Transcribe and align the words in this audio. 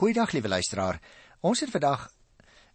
Goeiedag 0.00 0.30
liewe 0.32 0.48
luisteraar. 0.48 0.96
Ons 1.44 1.60
het 1.60 1.68
vandag 1.68 2.06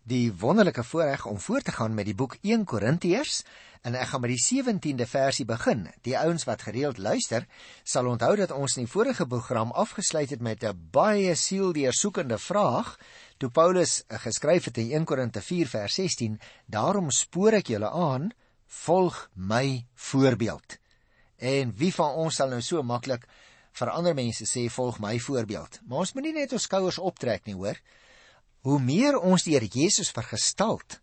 die 0.06 0.28
wonderlike 0.30 0.84
voorreg 0.86 1.24
om 1.26 1.40
voort 1.42 1.66
te 1.66 1.74
gaan 1.74 1.96
met 1.98 2.06
die 2.06 2.14
boek 2.14 2.36
1 2.46 2.68
Korintiërs 2.70 3.40
en 3.82 3.98
ek 3.98 4.12
gaan 4.12 4.22
met 4.22 4.36
die 4.36 4.44
17de 4.44 5.08
versie 5.10 5.46
begin. 5.50 5.88
Die 6.06 6.14
ouens 6.20 6.46
wat 6.46 6.68
gereeld 6.68 7.02
luister, 7.02 7.48
sal 7.82 8.12
onthou 8.12 8.36
dat 8.38 8.54
ons 8.54 8.78
in 8.78 8.86
die 8.86 8.92
vorige 8.92 9.26
program 9.26 9.74
afgesluit 9.74 10.36
het 10.36 10.46
met 10.46 10.62
'n 10.62 10.78
baie 10.94 11.34
sieldeursoekende 11.34 12.38
vraag 12.38 12.94
toe 13.38 13.50
Paulus 13.50 14.04
geskryf 14.08 14.70
het 14.70 14.78
in 14.78 14.92
1 14.92 15.06
Korinte 15.06 15.42
4 15.42 15.68
vers 15.68 15.94
16: 15.94 16.40
"Daarom 16.66 17.10
spoor 17.10 17.54
ek 17.54 17.68
julle 17.68 17.90
aan, 17.90 18.30
volg 18.68 19.30
my 19.34 19.86
voorbeeld." 19.96 20.78
En 21.38 21.74
wie 21.76 21.94
van 21.94 22.14
ons 22.14 22.36
sal 22.36 22.50
nou 22.50 22.62
so 22.62 22.84
maklik 22.84 23.26
vir 23.76 23.92
ander 23.92 24.16
mense 24.16 24.48
sê 24.48 24.66
volg 24.72 25.00
my 25.04 25.18
voorbeeld. 25.20 25.82
Maar 25.86 26.06
ons 26.06 26.14
moenie 26.16 26.34
net 26.36 26.54
ons 26.56 26.68
skouers 26.68 27.00
optrek 27.00 27.46
nie, 27.48 27.56
hoor. 27.56 27.80
Hoe 28.66 28.80
meer 28.82 29.20
ons 29.20 29.44
die 29.46 29.54
Here 29.54 29.68
Jesus 29.70 30.12
vergestalt, 30.16 31.00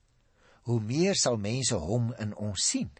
hoe 0.67 0.81
meer 0.81 1.19
sal 1.19 1.37
mense 1.37 1.77
hom 1.79 2.13
in 2.23 2.35
ons 2.35 2.65
sien. 2.73 2.91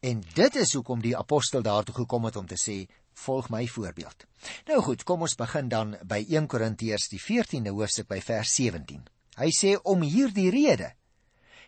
En 0.00 0.22
dit 0.34 0.56
is 0.56 0.72
hoekom 0.76 1.02
die 1.04 1.16
apostel 1.16 1.62
daartoe 1.62 1.94
gekom 2.02 2.26
het 2.28 2.36
om 2.36 2.46
te 2.46 2.58
sê 2.60 2.84
volg 3.26 3.48
my 3.52 3.64
voorbeeld. 3.66 4.26
Nou 4.68 4.82
goed, 4.84 5.04
kom 5.04 5.24
ons 5.24 5.36
begin 5.38 5.70
dan 5.72 5.96
by 6.04 6.20
1 6.28 6.48
Korintiërs 6.52 7.08
die 7.12 7.20
14de 7.20 7.72
hoofstuk 7.72 8.08
by 8.10 8.20
vers 8.24 8.52
17. 8.58 9.06
Hy 9.36 9.50
sê 9.52 9.76
om 9.84 10.04
hierdie 10.04 10.50
rede 10.52 10.92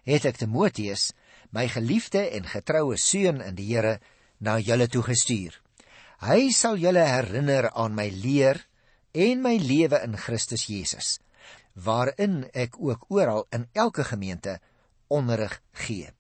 het 0.09 0.25
ek 0.29 0.39
Timoteus, 0.41 1.11
my 1.53 1.67
geliefde 1.69 2.23
en 2.37 2.49
getroue 2.49 2.97
seun 3.01 3.43
in 3.45 3.57
die 3.59 3.67
Here, 3.69 3.99
na 4.41 4.57
julle 4.63 4.87
toe 4.89 5.03
gestuur. 5.05 5.57
Hy 6.19 6.49
sal 6.51 6.81
julle 6.83 7.05
herinner 7.07 7.69
aan 7.79 7.95
my 7.95 8.09
leer 8.11 8.59
en 9.15 9.43
my 9.43 9.55
lewe 9.63 10.01
in 10.03 10.17
Christus 10.19 10.65
Jesus, 10.67 11.19
waarin 11.75 12.41
ek 12.51 12.75
ook 12.83 13.05
oral 13.15 13.45
in 13.55 13.69
elke 13.73 14.03
gemeente 14.05 14.57
onderrig 15.07 15.61
gee. 15.87 16.11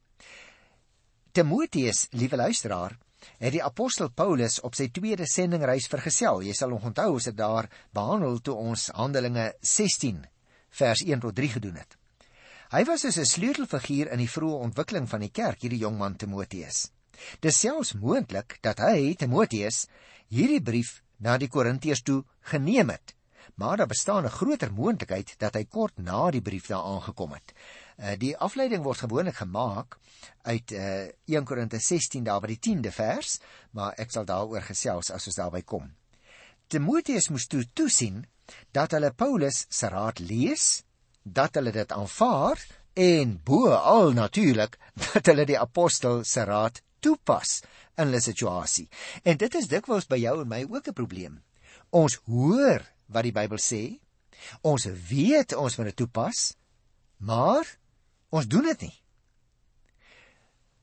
Timoteus, 1.34 2.06
liewe 2.14 2.38
luisteraar, 2.38 2.94
het 3.42 3.52
die 3.56 3.62
apostel 3.62 4.10
Paulus 4.14 4.60
op 4.62 4.78
sy 4.78 4.86
tweede 4.94 5.26
sendingreis 5.26 5.88
vergesel. 5.90 6.44
Jy 6.46 6.54
sal 6.54 6.76
onthou 6.78 7.08
ons 7.16 7.26
het 7.26 7.36
daar 7.36 7.66
behandel 7.94 8.38
toe 8.38 8.54
ons 8.54 8.88
Handelinge 8.94 9.50
16 9.62 10.22
vers 10.78 11.02
1 11.02 11.24
tot 11.26 11.34
3 11.34 11.56
gedoen 11.56 11.80
het. 11.82 11.98
Hy 12.70 12.84
was 12.84 13.02
dus 13.02 13.18
'n 13.18 13.24
sleutelfiguur 13.24 14.12
in 14.12 14.18
die 14.18 14.30
vroeë 14.30 14.62
ontwikkeling 14.62 15.08
van 15.08 15.20
die 15.20 15.32
kerk, 15.32 15.62
hierdie 15.62 15.82
jong 15.82 15.98
man 15.98 16.16
Timoteus. 16.16 16.90
Dis 17.40 17.60
selfs 17.60 17.94
moontlik 17.94 18.58
dat 18.62 18.78
hy 18.78 19.14
Timoteus 19.18 19.86
hierdie 20.28 20.62
brief 20.62 21.02
na 21.18 21.36
die 21.38 21.48
Korintiërs 21.48 22.02
toe 22.02 22.22
geneem 22.50 22.90
het. 22.90 23.14
Maar 23.58 23.76
daar 23.76 23.90
bestaan 23.90 24.24
'n 24.24 24.36
groter 24.38 24.72
moontlikheid 24.72 25.34
dat 25.38 25.54
hy 25.54 25.64
kort 25.64 25.98
na 25.98 26.30
die 26.30 26.42
brief 26.42 26.66
daar 26.66 26.82
aangekom 26.82 27.32
het. 27.32 27.52
Uh, 27.98 28.14
die 28.18 28.36
afleiding 28.36 28.82
word 28.82 28.98
gewoonlik 28.98 29.34
gemaak 29.34 29.98
uit 30.42 30.70
uh, 30.72 31.08
1 31.24 31.44
Korinte 31.44 31.78
16 31.78 32.24
daar 32.24 32.40
by 32.40 32.46
die 32.46 32.60
10de 32.62 32.92
vers, 32.92 33.40
maar 33.70 33.94
ek 33.98 34.10
sal 34.10 34.24
daaroor 34.24 34.62
gesels 34.62 35.10
as 35.10 35.26
ons 35.26 35.36
daarby 35.36 35.62
kom. 35.62 35.90
Timoteus 36.68 37.28
moes 37.28 37.46
toe 37.46 37.64
toesien 37.72 38.26
dat 38.70 38.90
hulle 38.90 39.10
Paulus 39.12 39.66
se 39.68 39.88
raad 39.88 40.18
lees, 40.18 40.84
dat 41.22 41.54
hulle 41.54 41.72
dit 41.72 41.92
aanvaar 41.92 42.60
en 42.94 43.40
bo 43.44 43.72
al 43.72 44.12
natuurlik 44.12 44.78
dat 45.12 45.26
hulle 45.26 45.44
die 45.46 45.58
apostel 45.58 46.24
se 46.24 46.44
raad 46.44 46.82
toepas 47.00 47.62
in 47.96 48.14
'n 48.14 48.20
situasie. 48.20 48.88
En 49.22 49.36
dit 49.36 49.54
is 49.54 49.68
dikwels 49.68 50.06
by 50.06 50.16
jou 50.16 50.40
en 50.40 50.48
my 50.48 50.64
ook 50.68 50.88
'n 50.88 50.92
probleem. 50.92 51.42
Ons 51.90 52.20
hoor 52.24 52.82
wat 53.06 53.22
die 53.22 53.32
Bybel 53.32 53.58
sê. 53.58 54.00
Ons 54.62 54.84
weet 54.84 55.54
ons 55.54 55.76
moet 55.76 55.86
dit 55.86 55.96
toepas, 55.96 56.54
maar 57.16 57.78
ons 58.28 58.46
doen 58.46 58.62
dit 58.62 58.80
nie. 58.80 59.02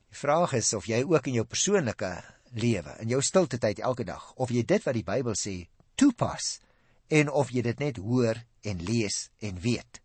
Die 0.08 0.18
vraag 0.18 0.52
is 0.52 0.72
of 0.74 0.86
jy 0.86 1.02
ook 1.04 1.26
in 1.26 1.32
jou 1.32 1.44
persoonlike 1.44 2.24
lewe, 2.52 2.96
in 3.00 3.08
jou 3.08 3.22
stilte 3.22 3.58
tyd 3.58 3.78
elke 3.78 4.04
dag, 4.04 4.32
of 4.34 4.50
jy 4.50 4.64
dit 4.64 4.82
wat 4.82 4.94
die 4.94 5.04
Bybel 5.04 5.34
sê 5.34 5.68
toepas 5.94 6.60
en 7.08 7.30
of 7.30 7.50
jy 7.50 7.62
dit 7.62 7.78
net 7.78 7.96
hoor 7.96 8.38
en 8.62 8.82
lees 8.82 9.30
en 9.38 9.60
weet. 9.60 10.00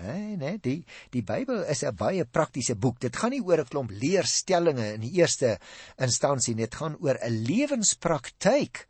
Nee, 0.00 0.36
nee, 0.40 0.58
die 0.62 0.78
die 1.12 1.22
Bybel 1.22 1.64
is 1.68 1.82
'n 1.84 1.94
baie 1.96 2.24
praktiese 2.24 2.74
boek. 2.74 3.00
Dit 3.00 3.16
gaan 3.16 3.30
nie 3.30 3.42
oor 3.42 3.60
'n 3.60 3.68
klomp 3.68 3.90
leerstellings 3.90 4.94
in 4.94 5.00
die 5.00 5.18
eerste 5.20 5.58
instansie 5.98 6.54
nie. 6.54 6.64
Dit 6.64 6.74
gaan 6.74 6.96
oor 7.00 7.18
'n 7.20 7.44
lewenspraktyk 7.44 8.86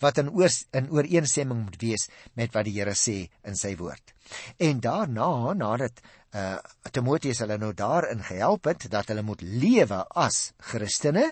wat 0.00 0.18
in 0.18 0.30
oor, 0.30 0.50
in 0.72 0.90
ooreenstemming 0.90 1.64
moet 1.64 1.80
wees 1.80 2.08
met 2.34 2.52
wat 2.52 2.64
die 2.64 2.78
Here 2.78 2.94
sê 2.94 3.30
in 3.44 3.56
sy 3.56 3.76
woord. 3.76 4.14
En 4.58 4.80
daarna, 4.80 5.54
nadat 5.54 6.00
uh 6.34 6.58
Timoteus 6.94 7.40
hulle 7.42 7.56
nou 7.58 7.72
daarin 7.74 8.20
gehelp 8.22 8.68
het 8.70 8.84
dat 8.90 9.08
hulle 9.10 9.22
moet 9.26 9.42
lewe 9.42 10.00
as 10.18 10.52
Christene, 10.62 11.30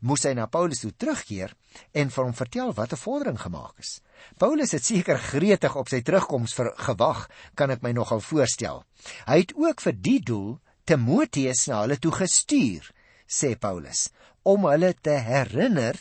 moes 0.00 0.24
hy 0.24 0.32
na 0.36 0.46
Paulus 0.48 0.80
toe 0.84 0.92
terugkeer 0.96 1.52
en 1.96 2.12
vir 2.12 2.24
hom 2.24 2.34
vertel 2.36 2.72
wat 2.76 2.92
'n 2.92 3.00
vordering 3.00 3.40
gemaak 3.40 3.78
is. 3.80 4.00
Paulus 4.38 4.72
het 4.72 4.84
seker 4.84 5.18
gretig 5.18 5.76
op 5.76 5.88
sy 5.88 6.00
terugkoms 6.00 6.54
vir 6.54 6.72
gewag, 6.76 7.28
kan 7.54 7.70
ek 7.70 7.82
my 7.82 7.92
nogal 7.92 8.20
voorstel. 8.20 8.84
Hy 9.26 9.38
het 9.38 9.52
ook 9.56 9.80
vir 9.80 9.92
die 9.92 10.20
doel 10.20 10.60
Timoteus 10.84 11.66
na 11.66 11.82
hulle 11.82 11.98
toe 11.98 12.12
gestuur, 12.12 12.92
sê 13.28 13.56
Paulus, 13.58 14.10
om 14.42 14.64
hulle 14.64 14.94
te 14.94 15.16
herinner 15.16 15.96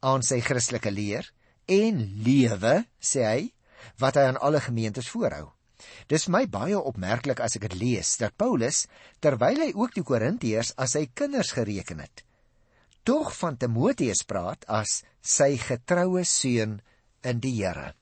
aan 0.00 0.22
sy 0.22 0.40
Christelike 0.40 0.90
leer 0.90 1.32
en 1.66 2.22
lewe, 2.24 2.84
sê 3.00 3.24
hy, 3.24 3.52
wat 3.98 4.16
hy 4.16 4.22
aan 4.22 4.40
alle 4.40 4.60
gemeentes 4.60 5.08
voorhou. 5.08 5.55
Dis 6.08 6.28
my 6.32 6.46
baie 6.46 6.78
opmerklik 6.78 7.40
as 7.44 7.56
ek 7.58 7.66
dit 7.68 7.76
lees 7.80 8.14
dat 8.20 8.36
Paulus 8.40 8.86
terwyl 9.24 9.60
hy 9.64 9.72
ook 9.74 9.96
die 9.96 10.04
Korintiërs 10.06 10.72
as 10.80 10.96
sy 10.96 11.06
kinders 11.12 11.52
gereken 11.56 12.00
het, 12.04 12.22
tog 13.04 13.32
van 13.38 13.58
Timoteus 13.60 14.24
praat 14.26 14.64
as 14.66 15.02
sy 15.20 15.56
getroue 15.60 16.24
seun 16.24 16.80
in 17.26 17.42
die 17.42 17.54
Here. 17.58 17.92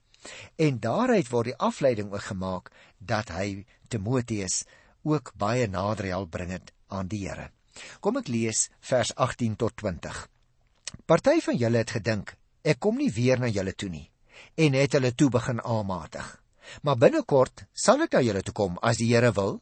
En 0.56 0.78
daaruit 0.80 1.28
word 1.32 1.50
die 1.50 1.58
afleiding 1.60 2.12
ook 2.12 2.28
gemaak 2.30 2.70
dat 2.98 3.32
hy 3.34 3.66
Timoteus 3.92 4.62
ook 5.04 5.34
baie 5.36 5.66
nader 5.68 6.08
help 6.14 6.30
bring 6.32 6.54
het 6.54 6.72
aan 6.88 7.10
die 7.10 7.26
Here. 7.26 7.50
Kom 8.00 8.16
ek 8.20 8.30
lees 8.30 8.68
vers 8.80 9.12
18 9.18 9.58
tot 9.60 9.76
20. 9.82 10.24
Party 11.10 11.41
van 11.44 11.58
julle 11.58 11.82
het 11.82 11.96
gedink 11.98 12.36
ek 12.64 12.80
kom 12.80 12.96
nie 12.96 13.10
weer 13.12 13.41
na 13.41 13.50
julle 13.52 13.74
toe 13.76 13.91
nie 13.91 14.06
en 14.56 14.76
het 14.78 14.94
hulle 14.96 15.12
toe 15.12 15.28
begin 15.30 15.60
aanmatig. 15.60 16.26
Maar 16.82 16.97
binnekort 16.97 17.64
sal 17.72 18.02
ek 18.02 18.12
na 18.12 18.20
julle 18.25 18.42
toe 18.42 18.54
kom 18.54 18.78
as 18.82 19.00
die 19.00 19.10
Here 19.12 19.32
wil 19.32 19.60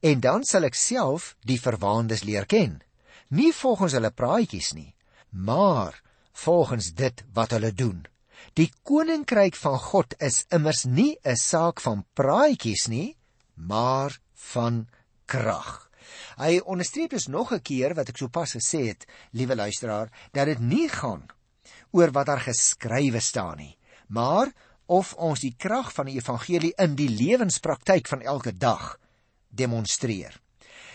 en 0.00 0.20
dan 0.20 0.44
sal 0.44 0.64
ek 0.68 0.78
self 0.78 1.34
die 1.44 1.58
verwaandes 1.60 2.24
leer 2.24 2.46
ken. 2.46 2.80
Nie 3.28 3.52
volgens 3.52 3.96
hulle 3.96 4.10
praatjies 4.10 4.72
nie, 4.76 4.94
maar 5.30 6.02
volgens 6.32 6.92
dit 6.92 7.24
wat 7.32 7.50
hulle 7.56 7.72
doen. 7.72 8.04
Die 8.58 8.70
koninkryk 8.84 9.56
van 9.56 9.78
God 9.78 10.14
is 10.20 10.44
immers 10.50 10.84
nie 10.84 11.16
'n 11.24 11.36
saak 11.36 11.80
van 11.80 12.04
praatjies 12.14 12.88
nie, 12.88 13.16
maar 13.54 14.18
van 14.34 14.88
krag. 15.26 15.90
Hy 16.36 16.60
onderstreep 16.64 17.10
dus 17.10 17.26
nog 17.26 17.52
'n 17.52 17.62
keer 17.62 17.94
wat 17.94 18.08
ek 18.08 18.16
sopas 18.16 18.52
gesê 18.56 18.86
het, 18.88 19.06
liewe 19.32 19.54
luisteraar, 19.56 20.10
dat 20.32 20.46
dit 20.46 20.58
nie 20.58 20.88
gaan 20.88 21.26
oor 21.90 22.10
wat 22.10 22.26
daar 22.26 22.40
geskrywe 22.40 23.20
staan 23.20 23.56
nie, 23.56 23.78
maar 24.08 24.52
of 24.92 25.14
ons 25.16 25.40
die 25.40 25.54
krag 25.56 25.92
van 25.96 26.10
die 26.10 26.18
evangelie 26.20 26.72
in 26.84 26.96
die 26.98 27.08
lewenspraktyk 27.08 28.10
van 28.10 28.22
elke 28.22 28.52
dag 28.52 28.96
demonstreer. 29.48 30.34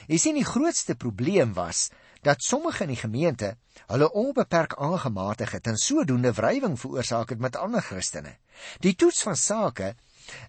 Jy 0.08 0.20
sien 0.22 0.38
die 0.38 0.48
grootste 0.48 0.96
probleem 0.96 1.56
was 1.58 1.88
dat 2.26 2.44
sommige 2.44 2.86
in 2.86 2.94
die 2.94 3.00
gemeente 3.00 3.56
hulle 3.90 4.10
onbeperk 4.22 4.76
aangematig 4.82 5.54
het 5.56 5.68
en 5.70 5.80
sodoende 5.82 6.34
wrywing 6.38 6.78
veroorsaak 6.80 7.34
het 7.34 7.42
met 7.44 7.58
ander 7.60 7.84
Christene. 7.84 8.38
Die 8.84 8.96
toets 8.96 9.24
van 9.26 9.38
sake 9.38 9.94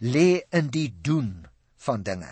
lê 0.00 0.42
in 0.54 0.70
die 0.75 0.88
doen 0.92 1.47
van 1.84 2.04
dinge 2.06 2.30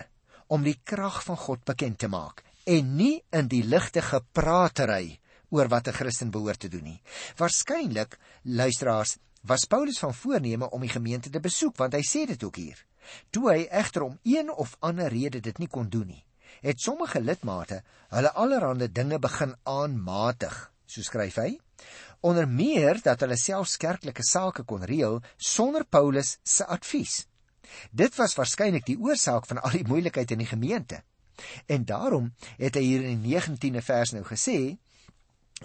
om 0.53 0.63
die 0.63 0.79
krag 0.85 1.23
van 1.27 1.39
God 1.41 1.65
bekend 1.67 1.99
te 2.03 2.11
maak 2.13 2.45
en 2.67 2.97
nie 2.99 3.21
in 3.35 3.49
die 3.51 3.63
ligte 3.65 4.03
gepraatery 4.03 5.19
oor 5.55 5.69
wat 5.71 5.89
'n 5.89 5.99
Christen 5.99 6.31
behoort 6.31 6.61
te 6.61 6.69
doen 6.69 6.85
nie. 6.85 7.03
Waarskynlik, 7.37 8.19
luisteraars, 8.43 9.19
was 9.47 9.65
Paulus 9.65 9.99
van 9.99 10.15
voorneme 10.15 10.71
om 10.71 10.81
die 10.81 10.91
gemeente 10.91 11.31
te 11.31 11.41
besoek 11.41 11.77
want 11.79 11.95
hy 11.95 12.03
sê 12.07 12.27
dit 12.27 12.45
ook 12.45 12.57
hier. 12.57 12.79
Toe 13.31 13.51
hy 13.53 13.67
egter 13.71 14.03
om 14.03 14.19
een 14.27 14.51
of 14.51 14.77
ander 14.81 15.13
rede 15.13 15.41
dit 15.41 15.59
nie 15.63 15.71
kon 15.71 15.89
doen 15.89 16.09
nie, 16.11 16.25
het 16.67 16.81
sommige 16.83 17.21
lidmate 17.23 17.83
hulle 18.15 18.33
allerhande 18.35 18.89
dinge 18.93 19.19
begin 19.23 19.55
aanmatig, 19.63 20.57
so 20.87 21.03
skryf 21.03 21.39
hy, 21.39 21.53
onder 22.27 22.49
meer 22.49 22.99
dat 23.05 23.23
hulle 23.23 23.39
selfs 23.39 23.77
kerklike 23.79 24.25
sake 24.27 24.65
kon 24.67 24.83
reël 24.83 25.21
sonder 25.37 25.85
Paulus 25.85 26.39
se 26.43 26.67
advies. 26.67 27.25
Dit 27.91 28.17
was 28.19 28.35
waarskynlik 28.39 28.87
die 28.87 28.99
oorsaak 28.99 29.47
van 29.47 29.63
al 29.63 29.75
die 29.75 29.87
moeilikheid 29.87 30.33
in 30.35 30.43
die 30.43 30.51
gemeente. 30.51 31.03
En 31.67 31.85
daarom 31.85 32.33
het 32.57 32.79
hy 32.79 32.83
hier 32.83 33.07
in 33.11 33.23
die 33.23 33.37
19de 33.37 33.83
vers 33.85 34.15
nou 34.17 34.25
gesê 34.27 34.59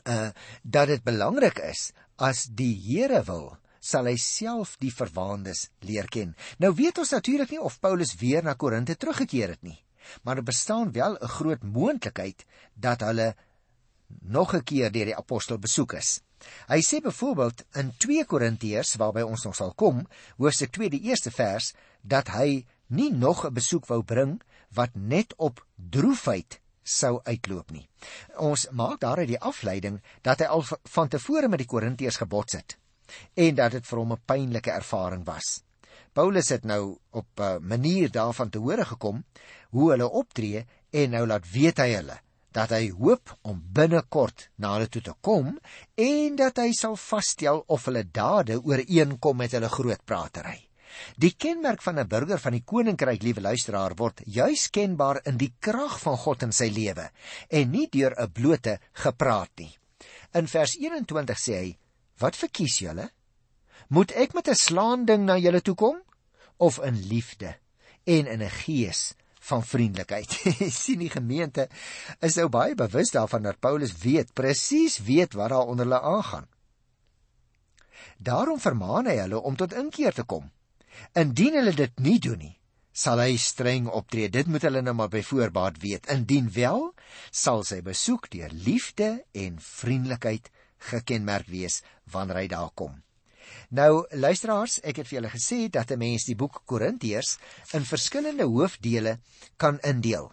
uh 0.07 0.29
dat 0.63 0.87
dit 0.87 1.03
belangrik 1.03 1.59
is 1.67 1.91
as 2.15 2.45
die 2.47 2.73
Here 2.79 3.23
wil 3.27 3.57
sal 3.81 4.05
hy 4.05 4.15
self 4.21 4.75
die 4.79 4.93
verwaandes 4.93 5.65
leer 5.87 6.07
ken. 6.13 6.35
Nou 6.61 6.71
weet 6.77 7.01
ons 7.01 7.13
natuurlik 7.15 7.51
nie 7.51 7.61
of 7.61 7.79
Paulus 7.81 8.13
weer 8.21 8.45
na 8.45 8.53
Korinte 8.53 8.95
teruggekeer 8.95 9.55
het 9.55 9.63
nie, 9.65 9.79
maar 10.21 10.37
daar 10.37 10.45
er 10.45 10.51
bestaan 10.53 10.91
wel 10.93 11.17
'n 11.17 11.33
groot 11.37 11.63
moontlikheid 11.63 12.45
dat 12.75 13.01
hulle 13.01 13.35
nog 14.21 14.53
'n 14.53 14.63
keer 14.63 14.91
deur 14.91 15.05
die 15.05 15.17
apostel 15.17 15.57
besoek 15.57 15.93
is. 15.93 16.21
Hy 16.67 16.81
sê 16.81 17.01
byvoorbeeld 17.01 17.65
in 17.73 17.93
2 17.97 18.25
Korintiërs 18.25 18.95
waarby 18.95 19.21
ons 19.21 19.43
nog 19.43 19.55
sal 19.55 19.73
kom, 19.73 20.07
hoofstuk 20.37 20.71
2 20.71 20.89
die 20.89 21.01
eerste 21.01 21.31
vers, 21.31 21.73
dat 22.01 22.27
hy 22.27 22.65
nie 22.87 23.11
nog 23.11 23.45
'n 23.45 23.53
besoek 23.53 23.85
wou 23.87 24.03
bring 24.03 24.41
wat 24.73 24.89
net 24.93 25.33
op 25.37 25.65
droefheid 25.75 26.59
sou 26.83 27.21
uitloop 27.23 27.71
nie. 27.71 27.89
Ons 28.37 28.67
maak 28.71 28.99
daaruit 28.99 29.27
die 29.27 29.39
afleiding 29.39 30.01
dat 30.21 30.39
hy 30.39 30.45
al 30.45 30.65
van 30.83 31.07
tevore 31.07 31.47
met 31.47 31.59
die 31.59 31.67
Korintiërs 31.67 32.17
gebots 32.17 32.53
het 32.53 32.80
en 33.33 33.55
dat 33.55 33.71
dit 33.71 33.85
vir 33.85 33.99
hom 33.99 34.13
'n 34.13 34.23
pynlike 34.25 34.71
ervaring 34.71 35.25
was. 35.25 35.63
Paulus 36.13 36.49
het 36.49 36.63
nou 36.63 36.97
op 37.11 37.39
'n 37.39 37.67
manier 37.67 38.11
daarvan 38.11 38.49
te 38.49 38.59
hore 38.59 38.85
gekom 38.85 39.23
hoe 39.69 39.91
hulle 39.91 40.09
optree 40.09 40.65
en 40.89 41.09
nou 41.09 41.27
laat 41.27 41.51
weet 41.51 41.77
hy 41.77 41.89
hulle 41.93 42.19
dat 42.51 42.73
hy 42.75 42.89
hoop 42.91 43.31
om 43.47 43.61
binnekort 43.73 44.49
na 44.55 44.73
hulle 44.75 44.89
toe 44.91 45.01
te 45.01 45.13
kom 45.21 45.53
en 45.95 46.35
dat 46.35 46.57
hy 46.57 46.71
sal 46.75 46.97
vasstel 46.99 47.63
of 47.67 47.85
hulle 47.87 48.03
dade 48.03 48.59
ooreenkom 48.59 49.37
met 49.37 49.55
hulle 49.55 49.69
groot 49.71 50.03
pratery. 50.05 50.59
Die 51.15 51.31
kenmerk 51.37 51.81
van 51.81 51.99
'n 51.99 52.07
burger 52.07 52.39
van 52.39 52.51
die 52.51 52.63
koninkryk, 52.65 53.23
liewe 53.23 53.41
luisteraar, 53.41 53.95
word 53.95 54.21
juis 54.25 54.69
kenbaar 54.69 55.21
in 55.25 55.37
die 55.37 55.53
krag 55.59 55.99
van 55.99 56.17
God 56.17 56.43
in 56.43 56.51
sy 56.51 56.67
lewe 56.67 57.09
en 57.49 57.71
nie 57.71 57.87
deur 57.87 58.13
'n 58.19 58.31
blote 58.31 58.79
gepraat 58.93 59.51
nie. 59.55 59.71
In 60.33 60.47
vers 60.47 60.75
21 60.75 61.39
sê 61.39 61.55
hy: 61.55 61.77
"Wat 62.21 62.37
verkies 62.37 62.79
julle? 62.79 63.09
Moet 63.89 64.11
ek 64.11 64.33
met 64.33 64.47
'n 64.47 64.55
slaanding 64.55 65.25
na 65.25 65.37
julle 65.37 65.61
toe 65.61 65.75
kom 65.75 65.97
of 66.57 66.77
in 66.79 66.97
liefde 67.07 67.57
en 68.03 68.27
in 68.27 68.41
'n 68.43 68.55
gees 68.63 69.13
van 69.41 69.65
vriendelikheid. 69.65 70.29
sien 70.83 71.01
die 71.01 71.09
gemeente 71.09 71.67
is 72.19 72.37
nou 72.37 72.47
baie 72.53 72.75
bewus 72.77 73.11
daarvan 73.11 73.43
dat 73.49 73.59
Paulus 73.59 73.97
weet 74.03 74.33
presies 74.33 74.99
weet 75.07 75.33
wat 75.33 75.49
daar 75.49 75.67
onder 75.67 75.85
hulle 75.85 76.01
aangaan. 76.01 76.47
Daarom 78.17 78.59
vermaan 78.59 79.09
hy 79.09 79.17
hulle 79.17 79.41
om 79.41 79.55
tot 79.57 79.73
inkeer 79.73 80.13
te 80.13 80.23
kom. 80.23 80.51
Indien 81.17 81.57
hulle 81.57 81.73
dit 81.73 81.99
nie 81.99 82.19
doen 82.21 82.37
nie, 82.37 82.57
sal 82.93 83.21
hy 83.23 83.37
streng 83.41 83.87
optree. 83.89 84.29
Dit 84.29 84.47
moet 84.47 84.61
hulle 84.67 84.83
nou 84.85 84.93
maar 84.93 85.09
by 85.09 85.23
voorbaat 85.25 85.79
weet. 85.81 86.09
Indien 86.13 86.51
wel, 86.53 86.91
sal 87.31 87.63
sy 87.65 87.81
besoek 87.81 88.29
deur 88.29 88.53
liefde 88.53 89.23
en 89.31 89.57
vriendelikheid 89.57 90.51
gekenmerk 90.89 91.47
wees 91.47 91.81
wanneer 92.11 92.41
hy 92.41 92.47
daar 92.47 92.71
kom. 92.73 93.01
Nou 93.69 94.05
luisteraars, 94.09 94.79
ek 94.83 95.01
het 95.01 95.07
vir 95.07 95.19
julle 95.19 95.31
gesê 95.31 95.69
dat 95.69 95.91
'n 95.91 95.99
mens 95.99 96.25
die 96.25 96.35
boek 96.35 96.61
Korintiërs 96.65 97.37
in 97.73 97.85
verskillende 97.85 98.43
hoofdele 98.43 99.19
kan 99.57 99.79
indeel. 99.79 100.31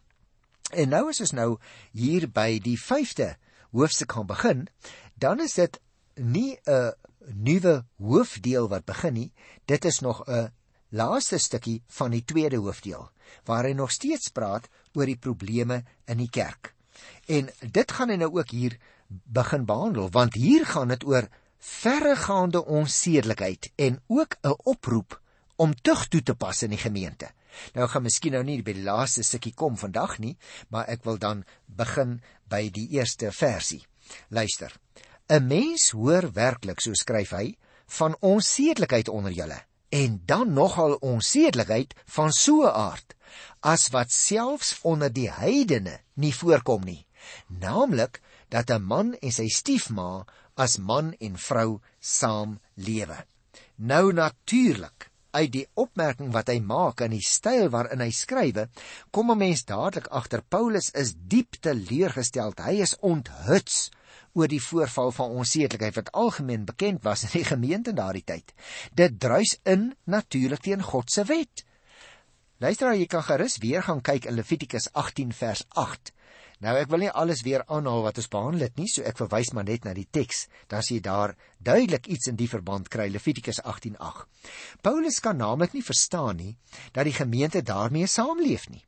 En 0.72 0.88
nou 0.88 1.08
as 1.08 1.20
ons 1.20 1.32
nou 1.32 1.58
hier 1.92 2.28
by 2.28 2.58
die 2.58 2.78
5de 2.78 3.36
hoofstuk 3.70 4.12
gaan 4.12 4.26
begin, 4.26 4.68
dan 5.14 5.40
is 5.40 5.54
dit 5.54 5.80
nie 6.14 6.58
'n 6.66 6.92
nuwe 7.34 7.84
hoofdeel 7.96 8.68
wat 8.68 8.84
begin 8.84 9.14
nie, 9.14 9.32
dit 9.66 9.84
is 9.84 10.00
nog 10.00 10.24
'n 10.26 10.52
laaste 10.88 11.38
stukkie 11.38 11.82
van 11.86 12.10
die 12.10 12.24
tweede 12.24 12.56
hoofdeel 12.56 13.10
waar 13.44 13.64
hy 13.64 13.72
nog 13.72 13.90
steeds 13.90 14.28
praat 14.28 14.68
oor 14.94 15.06
die 15.06 15.18
probleme 15.20 15.84
in 16.06 16.18
die 16.18 16.30
kerk. 16.30 16.74
En 17.26 17.50
dit 17.60 17.92
gaan 17.92 18.08
hy 18.08 18.16
nou 18.16 18.30
ook 18.32 18.50
hier 18.50 18.78
begin 19.08 19.64
behandel 19.64 20.10
want 20.10 20.34
hier 20.34 20.66
gaan 20.66 20.88
dit 20.88 21.04
oor 21.04 21.28
verregaande 21.58 22.64
onsedelikheid 22.64 23.70
en 23.76 24.00
ook 24.06 24.36
'n 24.42 24.56
oproep 24.62 25.20
om 25.56 25.74
tug 25.74 26.08
toe 26.08 26.22
te 26.22 26.34
pas 26.34 26.62
in 26.62 26.70
die 26.70 26.78
gemeente. 26.78 27.30
Nou 27.74 27.88
gaan 27.88 28.02
miskien 28.02 28.32
nou 28.32 28.44
nie 28.44 28.62
by 28.62 28.72
die 28.72 28.86
laaste 28.86 29.22
stukkie 29.22 29.54
kom 29.54 29.76
vandag 29.76 30.18
nie, 30.18 30.36
maar 30.68 30.86
ek 30.86 31.04
wil 31.04 31.18
dan 31.18 31.44
begin 31.66 32.20
by 32.48 32.68
die 32.70 32.88
eerste 32.88 33.32
versie. 33.32 33.86
Luister. 34.28 34.72
'n 35.28 35.46
Mens 35.46 35.90
hoor 35.90 36.32
werklik, 36.32 36.80
so 36.80 36.94
skryf 36.94 37.30
hy, 37.30 37.56
van 37.86 38.16
onsedelikheid 38.20 39.08
onder 39.08 39.32
julle 39.32 39.60
en 39.88 40.22
dan 40.24 40.52
nogal 40.52 40.94
onsedelikheid 40.94 41.94
van 42.04 42.32
so 42.32 42.62
'n 42.62 42.72
aard 42.72 43.14
as 43.60 43.88
wat 43.88 44.10
selfs 44.12 44.78
onder 44.82 45.12
die 45.12 45.30
heidene 45.30 46.00
nie 46.14 46.34
voorkom 46.34 46.84
nie, 46.84 47.06
naamlik 47.46 48.20
dat 48.48 48.70
'n 48.70 48.82
man 48.82 49.14
en 49.14 49.32
sy 49.32 49.48
stiefma 49.48 50.24
as 50.56 50.78
man 50.78 51.14
en 51.20 51.36
vrou 51.38 51.80
saam 52.00 52.58
lewe. 52.74 53.24
Nou 53.76 54.12
natuurlik 54.12 55.10
uit 55.30 55.52
die 55.52 55.66
opmerking 55.74 56.32
wat 56.32 56.48
hy 56.48 56.58
maak 56.64 57.02
in 57.04 57.12
die 57.14 57.24
styl 57.24 57.68
waarin 57.70 58.00
hy 58.00 58.10
skrywe, 58.10 58.68
kom 59.10 59.30
'n 59.30 59.38
mens 59.38 59.64
dadelik 59.64 60.08
agter 60.08 60.42
Paulus 60.42 60.90
is 60.90 61.14
diep 61.14 61.60
teleurgestel. 61.60 62.52
Hy 62.56 62.80
is 62.82 62.96
onthuts 63.00 63.90
oor 64.32 64.48
die 64.48 64.62
voorval 64.62 65.12
van 65.12 65.30
onsedelikheid 65.30 65.94
wat 65.94 66.12
algemeen 66.12 66.64
bekend 66.64 67.02
was 67.02 67.24
in 67.28 67.32
die 67.32 67.44
gemeente 67.44 67.92
daardie 67.92 68.24
tyd. 68.24 68.52
Dit 68.94 69.20
druis 69.20 69.58
in 69.64 69.94
natuurlik 70.04 70.60
teen 70.60 70.82
God 70.82 71.10
se 71.10 71.24
wet. 71.24 71.64
Luister, 72.58 72.94
jy 72.94 73.06
kan 73.06 73.22
gerus 73.22 73.58
weer 73.62 73.82
gaan 73.82 74.00
kyk 74.02 74.24
in 74.26 74.34
Levitikus 74.34 74.88
18 74.92 75.32
vers 75.32 75.62
8. 75.68 76.12
Nou 76.58 76.74
ek 76.74 76.90
wil 76.90 77.04
nie 77.04 77.10
alles 77.14 77.44
weer 77.46 77.62
aanhaal 77.70 78.02
wat 78.02 78.18
ons 78.18 78.30
behandel 78.32 78.66
het 78.66 78.80
nie, 78.80 78.88
so 78.90 79.04
ek 79.06 79.20
verwys 79.20 79.52
maar 79.54 79.66
net 79.68 79.84
na 79.86 79.92
die 79.94 80.08
teks. 80.10 80.48
Dan 80.66 80.82
sien 80.82 80.98
jy 80.98 81.04
daar 81.06 81.36
duidelik 81.62 82.08
iets 82.10 82.30
in 82.32 82.38
die 82.38 82.48
verband 82.50 82.90
kry 82.90 83.06
Levitikus 83.14 83.60
18:8. 83.62 84.26
Paulus 84.82 85.20
kan 85.20 85.38
naamlik 85.38 85.72
nie 85.74 85.86
verstaan 85.86 86.36
nie 86.36 86.56
dat 86.92 87.06
die 87.06 87.14
gemeente 87.14 87.62
daarmee 87.62 88.06
saamleef 88.06 88.68
nie 88.68 88.82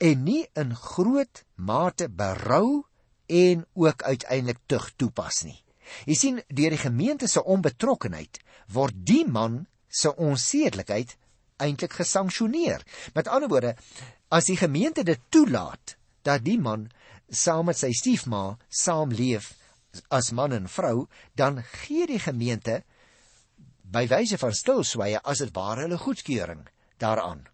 en 0.00 0.24
nie 0.24 0.46
in 0.56 0.72
groot 0.76 1.42
mate 1.56 2.08
berou 2.08 2.84
en 3.26 3.64
ook 3.74 4.02
uiteindelik 4.02 4.58
tug 4.66 4.90
toepas 4.96 5.44
nie. 5.44 5.58
Jy 6.06 6.14
sien, 6.14 6.40
deur 6.48 6.70
die 6.72 6.80
gemeente 6.80 7.28
se 7.28 7.42
onbetrokkenheid 7.44 8.40
word 8.72 8.96
die 8.96 9.24
man 9.26 9.66
se 9.88 10.12
onsedelikheid 10.16 11.16
eintlik 11.60 11.92
gesanksioneer. 11.92 12.84
Met 13.14 13.28
ander 13.28 13.50
woorde, 13.50 13.74
as 14.30 14.48
die 14.48 14.56
gemeente 14.56 15.04
dit 15.04 15.20
toelaat 15.28 15.96
dat 16.24 16.44
die 16.44 16.58
man 16.60 16.88
saam 17.30 17.70
met 17.70 17.78
sy 17.78 17.92
stiefma 17.94 18.58
saamleef 18.68 19.54
as 20.10 20.30
man 20.30 20.52
en 20.52 20.68
vrou, 20.68 21.08
dan 21.34 21.62
gee 21.82 22.06
die 22.06 22.20
gemeente 22.22 22.82
by 23.90 24.06
wyse 24.10 24.38
van 24.38 24.54
stilswye 24.54 25.18
as 25.26 25.42
dit 25.42 25.54
ware 25.54 25.86
hulle 25.86 25.98
goedkeuring 25.98 26.66
daaraan. 27.02 27.46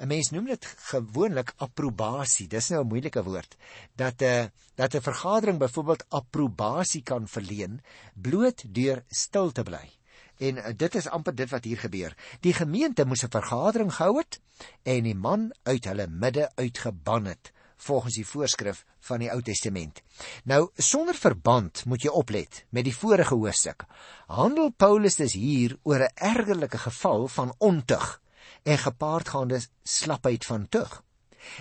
'n 0.00 0.08
Mens 0.08 0.30
noem 0.32 0.46
dit 0.48 0.66
gewoonlik 0.90 1.52
approbasie. 1.56 2.48
Dis 2.48 2.70
nou 2.70 2.80
'n 2.82 2.88
moeilike 2.88 3.22
woord. 3.22 3.56
Dat 3.94 4.22
'n 4.22 4.24
uh, 4.24 4.46
dat 4.74 4.94
'n 4.94 5.00
vergadering 5.00 5.58
byvoorbeeld 5.58 6.04
approbasie 6.08 7.02
kan 7.02 7.28
verleen 7.28 7.82
bloot 8.14 8.64
deur 8.74 9.04
stil 9.08 9.52
te 9.52 9.62
bly. 9.62 9.90
En 10.38 10.56
uh, 10.56 10.72
dit 10.76 10.94
is 10.94 11.08
amper 11.08 11.34
dit 11.34 11.50
wat 11.50 11.64
hier 11.64 11.78
gebeur. 11.78 12.16
Die 12.40 12.52
gemeente 12.52 13.04
moes 13.04 13.24
'n 13.24 13.30
vergadering 13.30 13.94
gehou 13.94 14.18
het 14.18 14.40
en 14.82 15.02
die 15.02 15.14
man 15.14 15.52
uit 15.62 15.84
hulle 15.84 16.06
midde 16.06 16.50
uitgeban 16.56 17.24
het 17.24 17.52
volgens 17.76 18.14
die 18.14 18.26
voorskrif 18.26 18.84
van 19.00 19.18
die 19.18 19.30
Ou 19.32 19.42
Testament. 19.42 20.02
Nou 20.44 20.70
sonder 20.76 21.14
verband 21.14 21.84
moet 21.84 22.02
jy 22.02 22.10
oplet 22.10 22.64
met 22.70 22.84
die 22.84 22.96
vorige 22.96 23.34
hoofstuk. 23.34 23.84
Handel 24.26 24.70
Paulus 24.70 25.16
dus 25.16 25.32
hier 25.32 25.76
oor 25.82 26.00
'n 26.00 26.14
ergerlike 26.14 26.78
geval 26.78 27.28
van 27.28 27.54
ontug 27.58 28.20
en 28.62 28.78
gepaardgaande 28.78 29.60
slapheid 29.82 30.44
van 30.44 30.68
tug. 30.68 31.02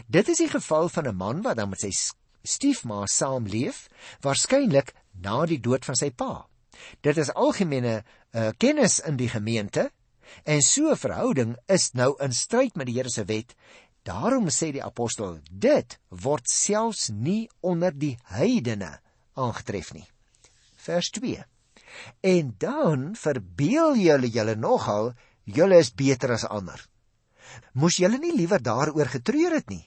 Dit 0.08 0.28
is 0.28 0.38
die 0.38 0.50
geval 0.50 0.90
van 0.90 1.08
'n 1.08 1.16
man 1.16 1.42
wat 1.42 1.56
dan 1.56 1.70
met 1.70 1.80
sy 1.80 1.92
stiefma 2.44 3.06
saamleef, 3.06 3.88
waarskynlik 4.22 4.94
na 5.12 5.46
die 5.46 5.60
dood 5.60 5.86
van 5.86 5.96
sy 5.96 6.12
pa. 6.12 6.48
Dit 7.02 7.18
is 7.18 7.34
algemene 7.34 8.04
uh, 8.32 8.50
kennis 8.58 9.00
in 9.00 9.18
die 9.18 9.30
gemeente 9.30 9.92
en 10.44 10.62
so 10.62 10.90
'n 10.92 10.98
verhouding 10.98 11.58
is 11.66 11.92
nou 11.94 12.16
in 12.20 12.34
stryd 12.34 12.76
met 12.76 12.86
die 12.86 12.96
Here 12.96 13.10
se 13.10 13.26
wet 13.26 13.56
Daarom 14.06 14.52
sê 14.54 14.70
die 14.76 14.84
apostel 14.86 15.40
dit 15.50 15.98
word 16.10 16.50
selfs 16.50 17.10
nie 17.10 17.48
onder 17.66 17.94
die 17.94 18.14
heidene 18.30 18.92
aangetref 19.34 19.94
nie. 19.98 20.06
Vers 20.86 21.10
2. 21.18 21.42
En 22.22 22.52
dan 22.62 23.08
verbeel 23.18 23.96
julle 23.98 24.30
julle 24.30 24.56
nogal 24.56 25.14
julle 25.46 25.80
is 25.82 25.90
beter 25.94 26.36
as 26.36 26.46
ander. 26.46 26.78
Moes 27.74 27.98
julle 28.02 28.20
nie 28.22 28.36
liewer 28.36 28.62
daaroor 28.62 29.10
getreur 29.10 29.58
het 29.58 29.70
nie? 29.74 29.84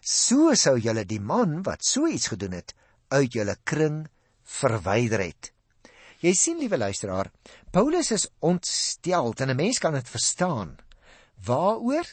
So 0.00 0.52
sou 0.58 0.76
julle 0.80 1.06
die 1.08 1.20
man 1.20 1.62
wat 1.64 1.84
so 1.86 2.08
iets 2.08 2.28
gedoen 2.32 2.58
het 2.58 2.74
uit 3.14 3.32
julle 3.32 3.56
kring 3.64 4.04
verwyder 4.44 5.24
het. 5.24 5.52
Jy 6.24 6.32
sien 6.36 6.60
liewe 6.60 6.76
luisteraar, 6.80 7.30
Paulus 7.72 8.10
is 8.12 8.28
ontstel 8.40 9.32
en 9.40 9.50
'n 9.50 9.56
mens 9.56 9.78
kan 9.78 9.92
dit 9.92 10.08
verstaan. 10.08 10.76
Waaroor? 11.44 12.04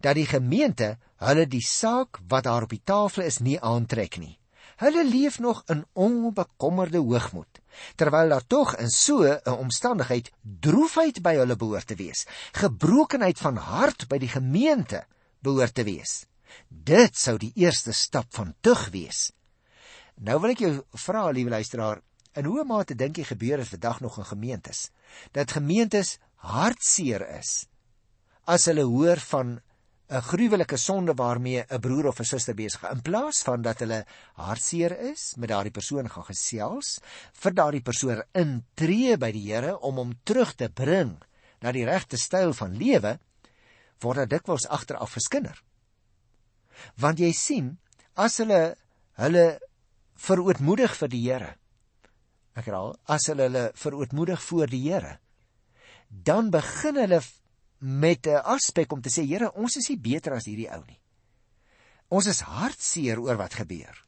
Dat 0.00 0.16
die 0.18 0.26
gemeente 0.26 0.96
hulle 1.22 1.46
die 1.48 1.64
saak 1.64 2.20
wat 2.28 2.44
daar 2.44 2.66
op 2.66 2.72
die 2.74 2.82
tafel 2.84 3.24
is 3.26 3.38
nie 3.40 3.58
aantrek 3.60 4.18
nie. 4.20 4.36
Hulle 4.76 5.06
leef 5.08 5.38
nog 5.40 5.62
in 5.72 5.86
onbekommerde 5.92 7.00
hoogmoed, 7.00 7.60
terwyl 7.96 8.28
daar 8.28 8.46
tog 8.46 8.74
in 8.76 8.90
so 8.90 9.24
'n 9.24 9.40
omstandigheid 9.56 10.32
droefheid 10.42 11.22
by 11.22 11.34
hulle 11.36 11.56
behoort 11.56 11.86
te 11.86 11.96
wees, 11.96 12.26
gebrokenheid 12.52 13.38
van 13.38 13.56
hart 13.56 14.08
by 14.08 14.18
die 14.18 14.28
gemeente 14.28 15.06
behoort 15.40 15.74
te 15.74 15.84
wees. 15.84 16.26
Dit 16.68 17.16
sou 17.16 17.38
die 17.38 17.52
eerste 17.54 17.92
stap 17.92 18.26
van 18.30 18.54
tug 18.60 18.88
wees. 18.90 19.32
Nou 20.16 20.40
wil 20.40 20.50
ek 20.50 20.58
jou 20.58 20.84
vra, 20.92 21.30
liewe 21.30 21.50
luisteraar, 21.50 22.00
in 22.34 22.44
hoe 22.44 22.64
mate 22.64 22.94
dink 22.94 23.16
jy 23.16 23.24
gebeur 23.24 23.56
dit 23.56 23.68
vandag 23.68 24.00
nog 24.00 24.18
in 24.18 24.24
gemeentes? 24.24 24.90
Dat 25.32 25.52
gemeentes 25.52 26.18
hartseer 26.36 27.24
is 27.38 27.66
as 28.46 28.68
hulle 28.70 28.84
hoor 28.86 29.18
van 29.32 29.56
'n 30.08 30.22
gruwelike 30.22 30.76
sonde 30.76 31.14
waarmee 31.14 31.64
'n 31.68 31.80
broer 31.80 32.06
of 32.06 32.20
'n 32.20 32.24
suster 32.24 32.54
besig 32.54 32.82
is. 32.82 32.90
In 32.90 33.02
plaas 33.02 33.42
van 33.42 33.62
dat 33.62 33.78
hulle 33.78 34.06
hartseer 34.34 34.98
is 34.98 35.34
met 35.36 35.48
daardie 35.48 35.72
persoon 35.72 36.08
gaan 36.08 36.24
gesels 36.24 37.00
vir 37.32 37.52
daardie 37.54 37.82
persoon 37.82 38.22
intree 38.32 39.16
by 39.16 39.32
die 39.32 39.52
Here 39.52 39.78
om 39.78 39.96
hom 39.96 40.12
terug 40.22 40.54
te 40.54 40.68
bring 40.68 41.18
na 41.60 41.72
die 41.72 41.84
regte 41.84 42.16
styl 42.16 42.52
van 42.52 42.76
lewe 42.76 43.18
word 44.00 44.18
dit 44.22 44.30
dikwels 44.30 44.68
agteraf 44.68 45.10
verskinder 45.10 45.62
want 47.00 47.18
jy 47.18 47.32
sien 47.32 47.78
as 48.14 48.38
hulle 48.38 48.76
hulle 49.18 49.46
verootmoedig 50.14 50.94
vir 51.00 51.08
die 51.08 51.22
Here 51.26 51.52
ek 52.54 52.68
herhaal 52.68 52.94
as 53.06 53.26
hulle 53.32 53.48
hulle 53.48 53.64
verootmoedig 53.74 54.42
voor 54.42 54.70
die 54.70 54.84
Here 54.86 55.18
dan 56.08 56.50
begin 56.54 57.00
hulle 57.02 57.20
met 57.78 58.26
'n 58.26 58.42
aspek 58.42 58.92
om 58.92 59.00
te 59.00 59.10
sê 59.10 59.26
Here, 59.26 59.52
ons 59.52 59.76
is 59.76 59.88
nie 59.88 59.98
beter 59.98 60.32
as 60.32 60.44
hierdie 60.44 60.70
ou 60.70 60.82
nie. 60.86 61.00
Ons 62.08 62.26
is 62.26 62.40
hartseer 62.40 63.20
oor 63.20 63.36
wat 63.36 63.54
gebeur. 63.54 64.04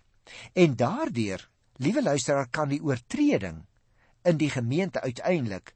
En 0.54 0.76
daardeur, 0.76 1.48
liewe 1.76 2.02
luisteraar, 2.02 2.48
kan 2.50 2.68
die 2.68 2.82
oortreding 2.82 3.66
in 4.22 4.36
die 4.36 4.50
gemeente 4.50 5.00
uiteindelik 5.00 5.74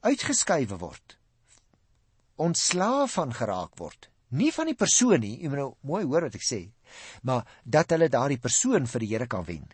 uitgeskuif 0.00 0.68
word. 0.68 1.18
Ontslaaf 2.36 3.12
van 3.12 3.32
geraak 3.32 3.78
word. 3.78 4.08
Nie 4.28 4.52
van 4.52 4.66
die 4.66 4.74
persoon 4.74 5.20
nie, 5.20 5.38
jy 5.42 5.48
moet 5.48 5.58
nou 5.58 5.74
mooi 5.80 6.04
hoor 6.04 6.22
wat 6.22 6.34
ek 6.34 6.44
sê, 6.44 6.72
maar 7.22 7.46
dat 7.64 7.90
hulle 7.90 8.08
daardie 8.08 8.40
persoon 8.40 8.86
vir 8.86 9.00
die 9.00 9.08
Here 9.08 9.26
kan 9.26 9.44
wen. 9.44 9.68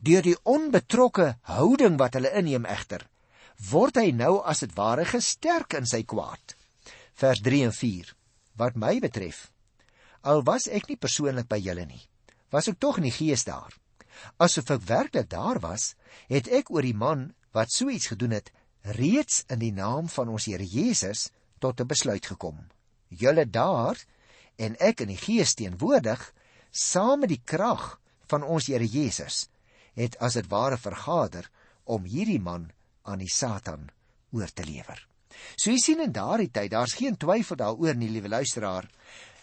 Deur 0.00 0.22
die 0.22 0.36
onbetrokke 0.42 1.36
houding 1.42 1.98
wat 1.98 2.14
hulle 2.14 2.32
inneem 2.32 2.64
egter, 2.64 3.08
word 3.70 3.96
hy 3.96 4.10
nou 4.12 4.40
as 4.44 4.60
dit 4.60 4.74
ware 4.74 5.04
gesterk 5.04 5.74
in 5.74 5.86
sy 5.86 6.02
kwaad 6.02 6.57
vers 7.18 7.40
3 7.42 7.64
en 7.66 7.72
4. 7.74 8.14
Wat 8.58 8.76
my 8.78 8.98
betref, 9.02 9.48
al 10.22 10.44
was 10.46 10.68
ek 10.70 10.86
nie 10.90 10.98
persoonlik 11.00 11.48
by 11.50 11.58
julle 11.62 11.86
nie, 11.86 12.04
was 12.54 12.68
ek 12.70 12.78
tog 12.78 13.00
in 13.00 13.08
die 13.08 13.14
gees 13.14 13.42
daar. 13.46 13.74
Asof 14.42 14.70
ek 14.74 14.86
werklik 14.86 15.28
daar 15.30 15.58
was, 15.62 15.94
het 16.30 16.50
ek 16.50 16.70
oor 16.74 16.86
die 16.86 16.94
man 16.94 17.32
wat 17.54 17.74
so 17.74 17.90
iets 17.90 18.10
gedoen 18.12 18.36
het, 18.36 18.52
reeds 18.98 19.42
in 19.50 19.62
die 19.62 19.74
naam 19.74 20.06
van 20.10 20.30
ons 20.30 20.46
Here 20.46 20.64
Jesus 20.64 21.30
tot 21.58 21.80
'n 21.80 21.90
besluit 21.90 22.26
gekom. 22.26 22.58
Julle 23.10 23.46
daar 23.46 23.98
en 24.58 24.76
ek 24.80 25.00
in 25.00 25.08
die 25.08 25.18
gees 25.18 25.54
teenwoordig, 25.54 26.22
saam 26.70 27.20
met 27.20 27.30
die 27.34 27.42
krag 27.44 28.00
van 28.26 28.42
ons 28.42 28.66
Here 28.66 28.86
Jesus, 28.86 29.48
het 29.94 30.16
as 30.18 30.34
dit 30.34 30.46
ware 30.46 30.78
vergader 30.78 31.50
om 31.84 32.04
hierdie 32.04 32.40
man 32.40 32.70
aan 33.02 33.18
die 33.18 33.32
Satan 33.32 33.90
oor 34.30 34.50
te 34.52 34.64
lewer. 34.64 35.08
So 35.56 35.70
jy 35.70 35.78
sien 35.82 36.02
in 36.04 36.12
daardie 36.12 36.50
tyd, 36.50 36.72
daar's 36.72 36.96
geen 36.98 37.16
twyfel 37.16 37.56
daaroor 37.60 37.96
nie, 37.96 38.10
liewe 38.10 38.28
luisteraar. 38.28 38.88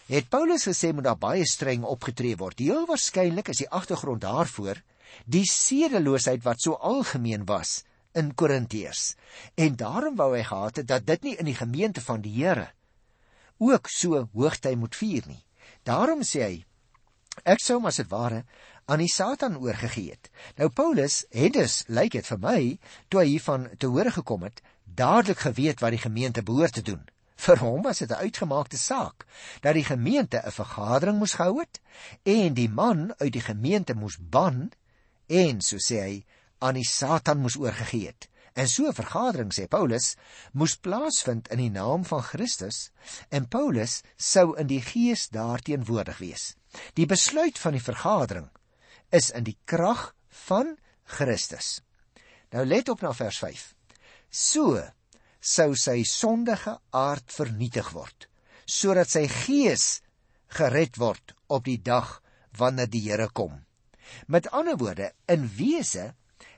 Het 0.06 0.28
Paulus 0.30 0.66
gesê 0.68 0.92
moet 0.94 1.08
daar 1.08 1.18
baie 1.18 1.46
streng 1.46 1.84
opgetree 1.84 2.36
word. 2.38 2.62
Heel 2.62 2.86
waarskynlik 2.86 3.50
is 3.50 3.64
die 3.64 3.70
agtergrond 3.70 4.22
daarvoor 4.22 4.82
die 5.24 5.44
sedeloosheid 5.48 6.42
wat 6.44 6.62
so 6.62 6.76
algemeen 6.82 7.46
was 7.46 7.80
in 8.16 8.32
Korintiërs. 8.34 9.14
En 9.54 9.76
daarom 9.76 10.16
wou 10.18 10.32
hy 10.34 10.44
gehad 10.46 10.80
het 10.82 10.88
dat 10.88 11.06
dit 11.06 11.26
nie 11.26 11.34
in 11.40 11.50
die 11.50 11.58
gemeente 11.58 12.02
van 12.04 12.22
die 12.24 12.34
Here 12.38 12.70
ook 13.58 13.88
so 13.88 14.26
hoogty 14.34 14.74
moet 14.76 14.96
vier 14.96 15.24
nie. 15.26 15.42
Daarom 15.88 16.22
sê 16.26 16.42
hy 16.44 16.56
ek 17.44 17.60
sou 17.60 17.78
maar 17.80 17.92
as 17.92 18.00
dit 18.00 18.10
ware 18.10 18.44
aan 18.86 19.02
die 19.02 19.10
Satan 19.12 19.58
oorgegee 19.60 20.14
het. 20.14 20.30
Nou 20.56 20.68
Paulus 20.70 21.24
het 21.34 21.56
dus 21.56 21.82
lyk 21.88 22.14
dit 22.16 22.26
vir 22.26 22.40
my 22.40 22.60
toe 23.10 23.20
hy 23.22 23.26
hiervan 23.34 23.68
te 23.80 23.90
hore 23.90 24.12
gekom 24.14 24.46
het, 24.46 24.62
dadelik 24.96 25.44
geweet 25.44 25.80
wat 25.84 25.94
die 25.94 26.02
gemeente 26.02 26.42
behoort 26.42 26.72
te 26.78 26.82
doen. 26.82 27.04
Vir 27.36 27.60
hom 27.60 27.82
was 27.84 27.98
dit 27.98 28.10
'n 28.10 28.22
uitgemaakte 28.26 28.78
saak 28.78 29.26
dat 29.60 29.74
die 29.74 29.84
gemeente 29.84 30.40
'n 30.44 30.52
vergadering 30.52 31.18
moes 31.18 31.36
gehou 31.36 31.60
het 31.60 31.80
en 32.22 32.54
die 32.54 32.68
man 32.68 33.14
uit 33.18 33.32
die 33.32 33.44
gemeente 33.44 33.94
moes 33.94 34.16
ban 34.20 34.72
en 35.26 35.60
so 35.60 35.76
sê 35.76 36.00
hy 36.00 36.24
aan 36.58 36.74
die 36.74 36.88
Satan 36.88 37.38
moes 37.38 37.56
oorgegee 37.56 38.06
het. 38.06 38.28
En 38.52 38.68
so 38.68 38.86
'n 38.88 38.94
vergadering 38.94 39.52
sê 39.52 39.68
Paulus 39.68 40.16
moes 40.52 40.76
plaasvind 40.76 41.48
in 41.48 41.58
die 41.58 41.70
naam 41.70 42.04
van 42.04 42.22
Christus 42.22 42.90
en 43.28 43.48
Paulus 43.48 44.02
sou 44.16 44.56
in 44.56 44.66
die 44.66 44.82
gees 44.82 45.28
daarteenwoordig 45.28 46.18
wees. 46.18 46.54
Die 46.94 47.06
besluit 47.06 47.58
van 47.58 47.72
die 47.72 47.82
vergadering 47.82 48.48
is 49.10 49.30
in 49.30 49.44
die 49.44 49.58
krag 49.64 50.14
van 50.28 50.78
Christus. 51.04 51.80
Nou 52.50 52.64
let 52.64 52.88
op 52.88 53.00
na 53.00 53.12
vers 53.12 53.38
So 54.30 54.82
sou 55.40 55.74
sy 55.78 56.02
sondige 56.08 56.78
aard 56.90 57.30
vernietig 57.32 57.92
word, 57.94 58.28
sodat 58.66 59.10
sy 59.12 59.26
gees 59.30 60.00
gered 60.58 60.98
word 60.98 61.36
op 61.52 61.64
die 61.66 61.78
dag 61.78 62.20
wanneer 62.58 62.90
die 62.90 63.04
Here 63.06 63.28
kom. 63.28 63.62
Met 64.26 64.48
ander 64.50 64.78
woorde, 64.78 65.12
in 65.26 65.46
wese 65.58 66.14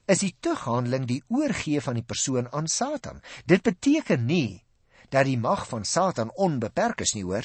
is 0.08 0.22
die 0.24 0.34
tughandeling 0.40 1.04
die 1.08 1.22
oorgee 1.28 1.80
van 1.84 1.98
die 1.98 2.06
persoon 2.06 2.48
aan 2.52 2.68
Satan. 2.68 3.20
Dit 3.44 3.62
beteken 3.66 4.24
nie 4.26 4.64
dat 5.12 5.28
die 5.28 5.38
mag 5.40 5.66
van 5.68 5.84
Satan 5.84 6.32
onbeperk 6.36 7.04
is 7.04 7.14
nie, 7.16 7.24
hoor. 7.24 7.44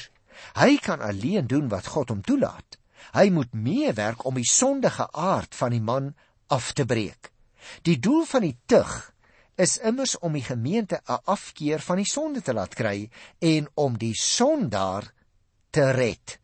Hy 0.56 0.76
kan 0.82 1.04
alleen 1.04 1.46
doen 1.48 1.68
wat 1.72 1.88
God 1.92 2.12
hom 2.12 2.24
toelaat. 2.24 2.78
Hy 3.14 3.28
moet 3.32 3.52
meewerk 3.52 4.24
om 4.24 4.36
die 4.40 4.48
sondige 4.48 5.06
aard 5.12 5.54
van 5.54 5.72
die 5.76 5.84
man 5.84 6.14
af 6.52 6.72
te 6.72 6.84
breek. 6.88 7.30
Die 7.84 7.98
doel 8.00 8.24
van 8.28 8.44
die 8.44 8.56
tug 8.68 9.13
is 9.56 9.78
immers 9.78 10.16
om 10.18 10.32
die 10.34 10.42
gemeente 10.42 11.00
'n 11.06 11.20
afkeer 11.24 11.80
van 11.80 11.96
die 11.96 12.10
sonde 12.10 12.42
te 12.42 12.52
laat 12.52 12.74
kry 12.74 13.10
en 13.38 13.68
om 13.74 13.98
die 13.98 14.14
sondaar 14.14 15.12
te 15.70 15.90
red. 15.90 16.38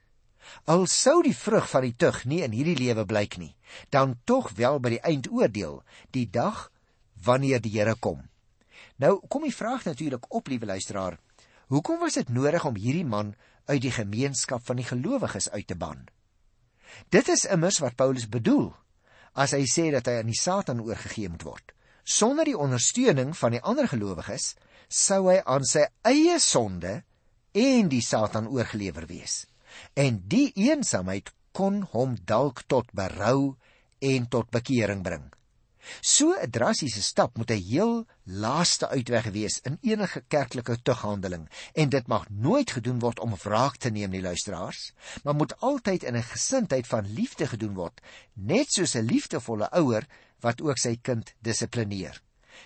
Al 0.64 0.86
sou 0.86 1.22
die 1.22 1.36
vrug 1.36 1.68
van 1.70 1.82
die 1.82 1.96
tug 1.96 2.24
nie 2.24 2.42
in 2.42 2.52
hierdie 2.52 2.76
lewe 2.76 3.04
blyk 3.06 3.36
nie, 3.36 3.56
dan 3.88 4.18
tog 4.24 4.50
wel 4.58 4.80
by 4.80 4.88
die 4.88 5.02
eindoordeel, 5.02 5.82
die 6.10 6.30
dag 6.30 6.70
wanneer 7.24 7.60
die 7.60 7.70
Here 7.78 7.94
kom. 7.94 8.28
Nou 8.96 9.20
kom 9.28 9.42
die 9.42 9.54
vraag 9.54 9.84
natuurlik 9.84 10.26
op, 10.28 10.46
liewe 10.46 10.66
luisteraar, 10.66 11.18
hoekom 11.66 11.98
was 11.98 12.14
dit 12.14 12.28
nodig 12.28 12.64
om 12.64 12.76
hierdie 12.76 13.06
man 13.06 13.34
uit 13.64 13.82
die 13.82 13.94
gemeenskap 13.94 14.66
van 14.66 14.76
die 14.76 14.84
gelowiges 14.84 15.50
uit 15.50 15.66
te 15.66 15.76
ban? 15.76 16.08
Dit 17.08 17.28
is 17.28 17.44
immers 17.44 17.78
wat 17.78 17.96
Paulus 17.96 18.28
bedoel 18.28 18.74
as 19.32 19.54
hy 19.54 19.64
sê 19.70 19.90
dat 19.94 20.06
hy 20.10 20.18
aan 20.20 20.30
die 20.30 20.40
Satan 20.40 20.82
oorgegee 20.82 21.30
moet 21.30 21.46
word. 21.46 21.72
Sonder 22.10 22.48
die 22.48 22.58
ondersteuning 22.58 23.36
van 23.38 23.54
die 23.54 23.62
ander 23.62 23.86
gelowiges 23.90 24.54
sou 24.90 25.28
hy 25.28 25.38
aan 25.46 25.66
sy 25.66 25.84
eie 26.10 26.40
sonde 26.42 26.96
en 27.54 27.90
die 27.92 28.02
Satan 28.02 28.48
oorgelewer 28.50 29.06
wees. 29.06 29.44
En 29.94 30.18
die 30.32 30.48
eensaamheid 30.58 31.30
kon 31.54 31.84
hom 31.92 32.16
dalk 32.26 32.64
tot 32.66 32.90
berou 32.96 33.54
en 34.02 34.26
tot 34.32 34.50
bekering 34.50 35.04
bring. 35.06 35.28
So 36.00 36.34
'n 36.36 36.50
drastiese 36.50 37.02
stap 37.02 37.36
moet 37.36 37.50
'n 37.50 37.62
heel 37.72 38.06
laaste 38.24 38.88
uitweg 38.88 39.24
wees 39.32 39.60
in 39.68 39.78
enige 39.80 40.20
kerklike 40.28 40.82
tughandeling 40.82 41.48
en 41.72 41.88
dit 41.88 42.06
mag 42.06 42.28
nooit 42.28 42.70
gedoen 42.70 42.98
word 42.98 43.20
om 43.20 43.34
wraak 43.34 43.76
te 43.76 43.90
neem 43.90 44.10
nie 44.10 44.22
luisteraars, 44.22 44.92
maar 45.24 45.34
moet 45.34 45.56
altyd 45.60 46.02
in 46.02 46.16
'n 46.16 46.22
gesindheid 46.22 46.86
van 46.86 47.12
liefde 47.14 47.46
gedoen 47.46 47.74
word, 47.74 48.00
net 48.34 48.72
soos 48.72 48.94
'n 48.94 49.06
liefdevolle 49.06 49.70
ouer 49.70 50.06
wat 50.40 50.60
ook 50.60 50.78
sy 50.78 50.98
kind 51.02 51.34
dissiplineer. 51.38 52.22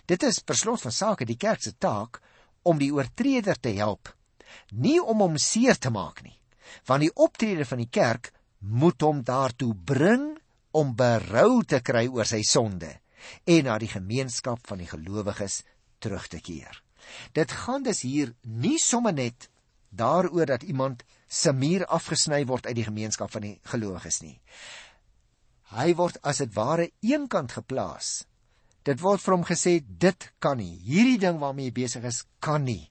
Dit 0.06 0.22
is 0.22 0.38
per 0.38 0.56
slot 0.56 0.80
van 0.80 0.92
sake 0.92 1.24
die 1.24 1.36
kerk 1.36 1.62
se 1.62 1.78
taak 1.78 2.20
om 2.62 2.78
die 2.78 2.92
oortreder 2.92 3.60
te 3.60 3.68
help, 3.68 4.16
nie 4.70 5.02
om 5.02 5.18
hom 5.18 5.38
seer 5.38 5.78
te 5.78 5.90
maak 5.90 6.22
nie, 6.22 6.38
want 6.86 7.00
die 7.00 7.14
optrede 7.14 7.64
van 7.64 7.78
die 7.78 7.90
kerk 7.90 8.32
moet 8.58 9.00
hom 9.00 9.22
daartoe 9.22 9.74
bring 9.74 10.38
om 10.70 10.94
berou 10.96 11.62
te 11.62 11.80
kry 11.80 12.08
oor 12.08 12.24
sy 12.24 12.42
sonde 12.42 13.03
en 13.44 13.64
na 13.68 13.78
die 13.78 13.90
gemeenskap 13.90 14.66
van 14.68 14.80
die 14.82 14.88
gelowiges 14.90 15.62
terug 15.98 16.28
te 16.28 16.40
keer. 16.40 16.82
Dit 17.32 17.52
gaan 17.52 17.84
dus 17.84 18.02
hier 18.02 18.34
nie 18.42 18.78
sommer 18.78 19.12
net 19.12 19.48
daaroor 19.88 20.46
dat 20.46 20.62
iemand 20.62 21.04
se 21.28 21.52
muur 21.52 21.86
afgesny 21.86 22.44
word 22.46 22.66
uit 22.66 22.76
die 22.76 22.88
gemeenskap 22.88 23.30
van 23.30 23.46
die 23.46 23.58
gelowiges 23.70 24.20
nie. 24.22 24.40
Hy 25.74 25.94
word 25.98 26.20
as 26.22 26.42
dit 26.42 26.54
ware 26.54 26.90
eenkant 27.02 27.52
geplaas. 27.52 28.24
Dit 28.84 29.00
word 29.00 29.22
vir 29.22 29.34
hom 29.34 29.46
gesê 29.48 29.78
dit 29.80 30.26
kan 30.38 30.58
nie. 30.60 30.76
Hierdie 30.84 31.18
ding 31.18 31.40
waarmee 31.40 31.70
jy 31.70 31.76
besig 31.80 32.04
is 32.04 32.24
kan 32.44 32.64
nie. 32.64 32.90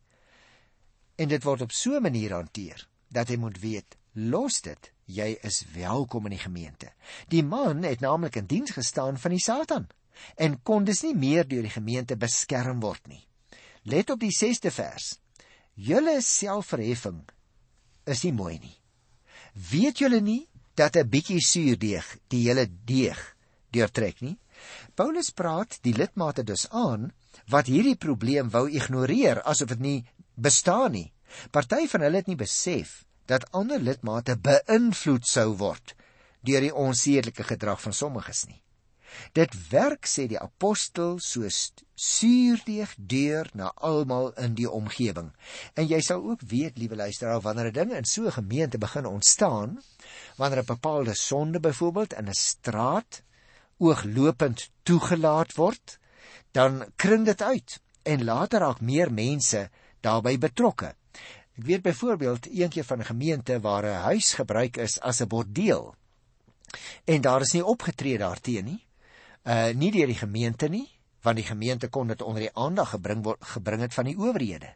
En 1.17 1.29
dit 1.29 1.43
word 1.43 1.61
op 1.61 1.71
so 1.71 1.95
'n 1.95 2.03
manier 2.03 2.33
hanteer 2.33 2.87
dat 3.09 3.29
hy 3.29 3.37
moet 3.37 3.59
weet, 3.61 3.95
los 4.13 4.61
dit. 4.61 4.93
jy 5.05 5.33
is 5.43 5.63
welkom 5.73 6.27
in 6.29 6.37
die 6.37 6.43
gemeente. 6.43 6.91
Die 7.27 7.43
man 7.43 7.83
het 7.83 8.03
naamlik 8.03 8.37
in 8.39 8.47
diens 8.47 8.71
gestaan 8.71 9.17
van 9.19 9.35
die 9.35 9.43
Satan 9.43 9.87
en 10.35 10.59
kon 10.63 10.85
dus 10.85 11.03
nie 11.03 11.15
meer 11.15 11.47
deur 11.47 11.65
die 11.65 11.73
gemeente 11.73 12.17
beskerm 12.19 12.79
word 12.83 13.07
nie. 13.07 13.23
Let 13.83 14.09
op 14.09 14.19
die 14.19 14.31
6de 14.31 14.71
vers. 14.71 15.17
Julle 15.73 16.21
selfverheffing 16.21 17.23
is 18.05 18.23
nie 18.23 18.33
mooi 18.33 18.57
nie. 18.59 18.77
Weet 19.71 19.99
julle 19.99 20.21
nie 20.21 20.47
dat 20.75 20.95
'n 20.95 21.09
bietjie 21.09 21.41
suurdeeg 21.41 22.17
die 22.27 22.47
hele 22.47 22.67
deeg 22.85 23.35
deurtrek 23.71 24.21
nie? 24.21 24.37
Paulus 24.95 25.29
praat 25.29 25.79
die 25.81 25.93
lidmate 25.93 26.43
dus 26.43 26.69
aan 26.69 27.11
wat 27.49 27.67
hierdie 27.67 27.95
probleem 27.95 28.49
wou 28.49 28.69
ignoreer 28.69 29.41
asof 29.43 29.67
dit 29.67 29.79
nie 29.79 30.05
bestaan 30.35 30.91
nie. 30.91 31.13
Party 31.51 31.87
van 31.87 32.01
hulle 32.01 32.21
het 32.21 32.27
nie 32.27 32.39
besef 32.39 33.03
dat 33.25 33.51
ander 33.51 33.79
lidmate 33.79 34.37
beïnvloed 34.37 35.25
sou 35.25 35.53
word 35.57 35.95
deur 36.41 36.61
die 36.61 36.75
onsedelike 36.75 37.43
gedrag 37.43 37.81
van 37.81 37.93
sommiges 37.93 38.45
nie. 38.47 38.62
Dit 39.33 39.55
werk 39.69 40.05
sê 40.05 40.27
die 40.27 40.39
apostel 40.39 41.15
soos 41.19 41.71
suurdeeg 41.95 42.93
deur 42.97 43.49
na 43.53 43.71
almal 43.75 44.31
in 44.41 44.55
die 44.57 44.69
omgewing. 44.69 45.31
En 45.73 45.87
jy 45.87 45.99
sal 46.01 46.23
ook 46.23 46.41
weet, 46.49 46.77
liewe 46.77 46.97
luisteraar, 46.99 47.41
wanneer 47.41 47.71
'n 47.71 47.73
ding 47.73 47.93
in 47.93 48.05
so 48.05 48.25
'n 48.25 48.37
gemeente 48.39 48.77
begin 48.77 49.05
ontstaan, 49.05 49.81
wanneer 50.37 50.61
'n 50.61 50.73
bepaalde 50.75 51.13
sonde 51.13 51.59
byvoorbeeld 51.59 52.13
in 52.13 52.29
'n 52.29 52.33
straat 52.33 53.21
ooglopend 53.77 54.69
toegelaat 54.83 55.55
word, 55.55 55.99
dan 56.51 56.85
kring 56.95 57.25
dit 57.25 57.41
uit 57.41 57.81
en 58.03 58.23
later 58.23 58.59
raak 58.59 58.81
meer 58.81 59.11
mense 59.13 59.69
daarbey 60.01 60.37
betrokke. 60.37 60.95
Ek 61.57 61.65
weet 61.65 61.81
byvoorbeeld 61.81 62.45
eendag 62.45 62.85
van 62.85 62.99
'n 62.99 63.05
gemeente 63.05 63.59
waar 63.59 63.85
'n 63.85 64.03
huis 64.09 64.33
gebruik 64.33 64.77
is 64.77 64.99
as 64.99 65.21
'n 65.21 65.27
bordeel. 65.27 65.95
En 67.05 67.21
daar 67.21 67.41
is 67.41 67.51
nie 67.53 67.65
opgetree 67.65 68.17
daarteenoor 68.17 68.63
nie 68.63 68.87
uh 69.43 69.73
nie 69.75 69.91
deur 69.91 70.07
die 70.07 70.19
gemeente 70.19 70.69
nie, 70.69 70.87
want 71.23 71.39
die 71.39 71.47
gemeente 71.47 71.87
kon 71.87 72.07
dit 72.07 72.21
onder 72.21 72.45
die 72.45 72.55
aandag 72.55 72.95
gebring 72.95 73.23
word 73.23 73.43
gebring 73.55 73.81
het 73.81 73.93
van 73.93 74.07
die 74.07 74.17
owerhede. 74.17 74.73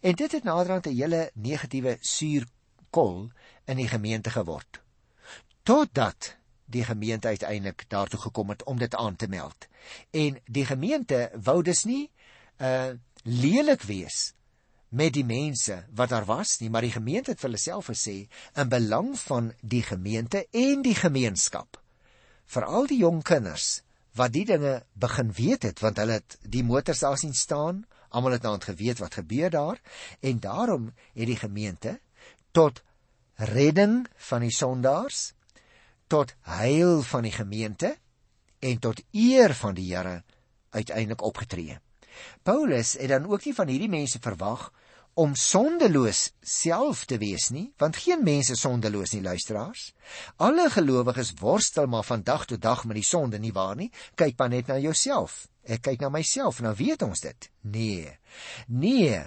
En 0.00 0.14
dit 0.14 0.32
het 0.32 0.44
naderhand 0.44 0.86
'n 0.86 0.96
hele 0.96 1.30
negatiewe 1.34 1.96
suurkol 2.00 3.30
in 3.64 3.76
die 3.76 3.88
gemeente 3.88 4.30
geword. 4.30 4.80
Totdat 5.62 6.36
die 6.64 6.84
gemeente 6.84 7.28
uiteindelik 7.28 7.84
daartoe 7.88 8.20
gekom 8.20 8.48
het 8.48 8.64
om 8.64 8.78
dit 8.78 8.94
aan 8.94 9.16
te 9.16 9.28
meld. 9.28 9.66
En 10.10 10.38
die 10.44 10.66
gemeente 10.66 11.30
wou 11.34 11.62
dus 11.62 11.84
nie 11.84 12.10
uh 12.58 12.92
lelik 13.24 13.82
wees 13.82 14.34
met 14.88 15.12
die 15.12 15.24
mense 15.24 15.86
wat 15.94 16.08
daar 16.08 16.24
was 16.24 16.58
nie, 16.58 16.70
maar 16.70 16.84
die 16.84 16.92
gemeente 16.92 17.30
het 17.30 17.40
vir 17.40 17.48
hulle 17.48 17.60
self 17.60 17.86
gesê 17.86 18.28
in 18.54 18.68
belang 18.68 19.18
van 19.18 19.52
die 19.60 19.82
gemeente 19.82 20.46
en 20.50 20.82
die 20.82 20.94
gemeenskap. 20.94 21.80
Veral 22.44 22.86
die 22.86 22.98
jong 22.98 23.22
kinders 23.22 23.83
wat 24.14 24.32
die 24.32 24.44
dinge 24.46 24.82
begin 24.92 25.32
weet 25.34 25.62
het 25.62 25.82
want 25.82 25.98
hulle 25.98 26.20
het 26.20 26.38
die 26.42 26.64
motors 26.64 27.02
daar 27.02 27.18
sien 27.18 27.34
staan, 27.34 27.84
almal 28.08 28.36
het 28.36 28.46
nou 28.46 28.54
geweet 28.62 29.02
wat 29.02 29.18
gebeur 29.18 29.50
daar 29.50 29.80
en 30.20 30.40
daarom 30.40 30.92
het 31.14 31.26
die 31.26 31.38
gemeente 31.38 31.98
tot 32.52 32.82
redding 33.34 34.04
van 34.30 34.44
die 34.46 34.54
sondaars 34.54 35.32
tot 36.06 36.34
heil 36.46 37.02
van 37.02 37.26
die 37.26 37.34
gemeente 37.34 37.96
en 38.58 38.78
tot 38.78 39.02
eer 39.10 39.54
van 39.54 39.74
die 39.74 39.90
Here 39.90 40.22
uiteindelik 40.70 41.22
opgetree. 41.22 41.78
Paulus 42.42 42.94
het 42.98 43.08
dan 43.08 43.26
ook 43.26 43.44
nie 43.44 43.54
van 43.54 43.68
hierdie 43.68 43.90
mense 43.90 44.18
verwag 44.22 44.70
om 45.14 45.34
sondeloos 45.38 46.32
self 46.42 47.04
te 47.10 47.18
wees 47.22 47.50
nie, 47.54 47.68
want 47.78 47.98
geen 48.02 48.22
mens 48.26 48.50
is 48.50 48.62
sondeloos 48.64 49.14
nie, 49.14 49.22
luisteraars. 49.22 49.92
Alle 50.42 50.66
gelowiges 50.70 51.34
worstel 51.40 51.86
maar 51.90 52.06
van 52.06 52.22
dag 52.22 52.46
tot 52.50 52.62
dag 52.62 52.84
met 52.84 52.98
die 52.98 53.06
sonde, 53.06 53.38
nie 53.38 53.52
waar 53.54 53.76
nie? 53.78 53.90
Kyk 54.18 54.38
maar 54.38 54.50
net 54.52 54.70
na 54.70 54.78
jouself. 54.82 55.44
Ek 55.64 55.84
kyk 55.86 56.02
na 56.02 56.10
myself 56.12 56.58
en 56.60 56.70
dan 56.70 56.78
weet 56.78 57.02
ons 57.06 57.22
dit. 57.24 57.50
Nee. 57.62 58.16
Nee. 58.68 59.22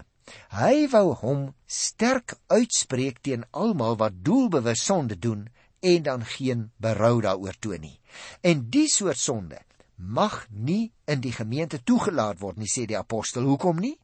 Hy 0.52 0.88
wou 0.92 1.14
hom 1.22 1.46
sterk 1.66 2.36
uitspreek 2.52 3.22
teen 3.24 3.46
almal 3.56 3.96
wat 4.02 4.20
doelbewus 4.28 4.84
sonde 4.84 5.16
doen 5.16 5.48
en 5.80 6.04
dan 6.04 6.26
geen 6.26 6.68
berou 6.84 7.22
daaroor 7.24 7.56
toon 7.60 7.82
nie. 7.82 7.96
En 8.42 8.68
die 8.70 8.88
soort 8.92 9.20
sonde 9.22 9.62
mag 9.96 10.46
nie 10.52 10.92
in 11.10 11.22
die 11.24 11.34
gemeente 11.34 11.80
toegelaat 11.84 12.42
word 12.42 12.60
nie, 12.62 12.70
sê 12.70 12.86
die 12.86 12.98
apostel. 12.98 13.48
Hoekom 13.48 13.80
nie? 13.82 13.96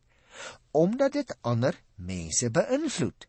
Omdat 0.72 1.12
dit 1.12 1.38
ander 1.42 1.78
mense 1.96 2.50
beïnvloed. 2.50 3.28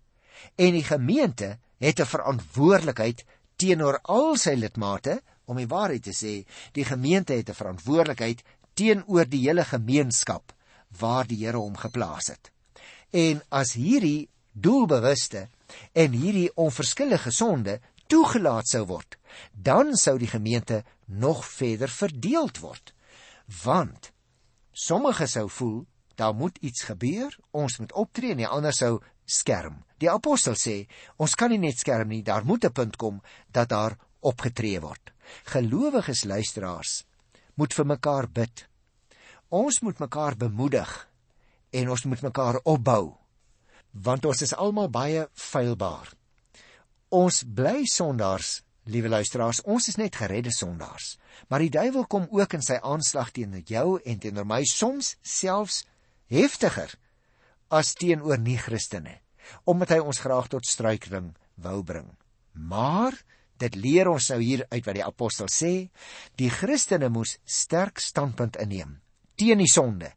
En 0.54 0.72
die 0.72 0.84
gemeente 0.84 1.58
het 1.78 2.00
'n 2.00 2.12
verantwoordelikheid 2.14 3.24
teenoor 3.56 3.98
al 4.02 4.36
sy 4.36 4.54
lidmate 4.54 5.22
om 5.44 5.56
die 5.56 5.68
waarheid 5.68 6.02
te 6.02 6.14
sê, 6.14 6.44
die 6.72 6.84
gemeente 6.84 7.32
het 7.32 7.48
'n 7.48 7.60
verantwoordelikheid 7.60 8.42
teenoor 8.74 9.28
die 9.28 9.46
hele 9.46 9.64
gemeenskap 9.64 10.52
waar 10.98 11.26
die 11.26 11.44
Here 11.44 11.56
hom 11.56 11.76
geplaas 11.76 12.26
het. 12.26 12.50
En 13.10 13.42
as 13.48 13.72
hierdie 13.72 14.28
doelbewuste 14.52 15.48
en 15.92 16.12
hierdie 16.12 16.50
onverskillige 16.54 17.30
sonde 17.30 17.80
toegelaat 18.06 18.68
sou 18.68 18.84
word, 18.86 19.18
dan 19.52 19.94
sou 19.96 20.18
die 20.18 20.30
gemeente 20.30 20.84
nog 21.04 21.44
verder 21.46 21.88
verdeeld 21.88 22.58
word. 22.58 22.94
Want 23.64 24.12
sommige 24.72 25.26
sou 25.26 25.48
voel 25.50 25.86
daar 26.16 26.35
moet 26.35 26.59
iets 26.61 26.83
gebeur, 26.83 27.35
ons 27.50 27.79
moet 27.79 27.92
optree 27.92 28.35
en 28.35 28.42
die 28.42 28.48
ander 28.48 28.72
sou 28.72 29.00
skerm. 29.24 29.83
Die 29.98 30.11
apostel 30.11 30.57
sê, 30.59 30.85
ons 31.16 31.35
kan 31.35 31.50
nie 31.50 31.59
net 31.59 31.79
skerm 31.81 32.09
nie, 32.09 32.22
daar 32.22 32.44
moet 32.44 32.64
'n 32.64 32.72
punt 32.72 32.96
kom 32.96 33.22
dat 33.50 33.68
daar 33.68 33.98
opgetree 34.20 34.81
word. 34.81 35.12
Gelowiges 35.44 36.24
luisteraars 36.24 37.05
moet 37.55 37.74
vir 37.74 37.87
mekaar 37.87 38.29
bid. 38.29 38.68
Ons 39.48 39.81
moet 39.81 39.98
mekaar 39.98 40.37
bemoedig 40.37 41.09
en 41.70 41.90
ons 41.90 42.05
moet 42.05 42.22
mekaar 42.22 42.61
opbou 42.64 43.16
want 43.94 44.24
ons 44.27 44.42
is 44.42 44.55
almal 44.59 44.88
baie 44.90 45.29
feilbaar. 45.38 46.09
Ons 47.14 47.44
bly 47.46 47.85
sondaars, 47.87 48.64
liewe 48.90 49.09
luisteraars, 49.09 49.62
ons 49.70 49.87
is 49.88 49.98
net 50.00 50.16
geredde 50.18 50.50
sondaars. 50.50 51.14
Maar 51.48 51.62
die 51.62 51.70
duiwel 51.70 52.07
kom 52.11 52.27
ook 52.31 52.57
in 52.59 52.64
sy 52.64 52.81
aanslag 52.83 53.31
teen 53.37 53.55
jou 53.66 54.00
en 54.03 54.18
teenoor 54.18 54.48
my 54.50 54.64
soms 54.66 55.14
selfs 55.22 55.85
heftiger 56.32 56.94
as 57.74 57.94
teenoor 57.98 58.38
nie-Christene, 58.38 59.20
omdat 59.64 59.96
hy 59.96 60.00
ons 60.04 60.20
graag 60.24 60.50
tot 60.52 60.68
struikeling 60.68 61.32
wou 61.60 61.82
bring. 61.82 62.10
Maar 62.52 63.16
dit 63.62 63.76
leer 63.78 64.10
ons 64.10 64.28
nou 64.32 64.40
hier 64.42 64.64
uit 64.70 64.84
wat 64.84 64.96
die 64.96 65.06
apostel 65.06 65.50
sê, 65.50 65.88
die 66.38 66.50
Christene 66.50 67.10
moes 67.12 67.38
sterk 67.44 68.02
standpunt 68.02 68.58
inneem 68.62 69.00
teen 69.38 69.58
die 69.58 69.70
sonde 69.70 70.12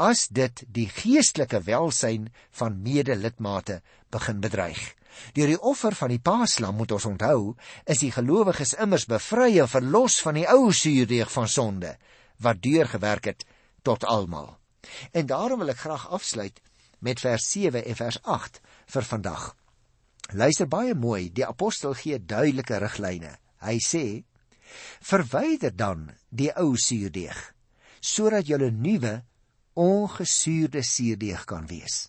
as 0.00 0.28
dit 0.32 0.62
die 0.72 0.86
geestelike 0.88 1.60
welsyn 1.66 2.30
van 2.56 2.78
medelidmate 2.84 3.80
begin 4.12 4.40
bedreig. 4.40 4.80
Deur 5.36 5.50
die 5.52 5.60
offer 5.60 5.92
van 5.96 6.12
die 6.14 6.22
Paaslam 6.22 6.78
moet 6.80 6.94
ons 6.96 7.04
onthou, 7.08 7.52
is 7.84 8.00
die 8.00 8.12
gelowiges 8.14 8.72
immers 8.80 9.04
bevry 9.08 9.58
en 9.60 9.68
verlos 9.68 10.16
van 10.24 10.38
die 10.40 10.46
ou 10.48 10.72
suurdeeg 10.72 11.28
van 11.32 11.48
sonde 11.48 11.96
wat 12.42 12.62
deurgewerk 12.64 13.28
het 13.28 13.44
tot 13.84 14.06
almal. 14.08 14.54
En 15.10 15.26
daarom 15.26 15.62
wil 15.62 15.72
ek 15.72 15.82
graag 15.84 16.08
afsluit 16.08 16.60
met 17.02 17.20
vers 17.20 17.50
7 17.50 17.84
en 17.84 17.96
vers 17.96 18.22
8 18.22 18.60
vir 18.94 19.04
vandag. 19.04 19.56
Luister 20.32 20.68
baie 20.68 20.94
mooi, 20.94 21.32
die 21.34 21.46
apostel 21.46 21.94
gee 21.98 22.18
duidelike 22.18 22.78
riglyne. 22.78 23.34
Hy 23.62 23.76
sê: 23.82 24.24
"Verwyder 25.00 25.74
dan 25.76 26.10
die 26.30 26.50
ou 26.56 26.76
suurdeeg, 26.76 27.54
sodat 28.00 28.46
julle 28.46 28.70
nuwe 28.70 29.24
ongesuurde 29.74 30.82
suurdeeg 30.82 31.44
kan 31.44 31.66
wees." 31.66 32.08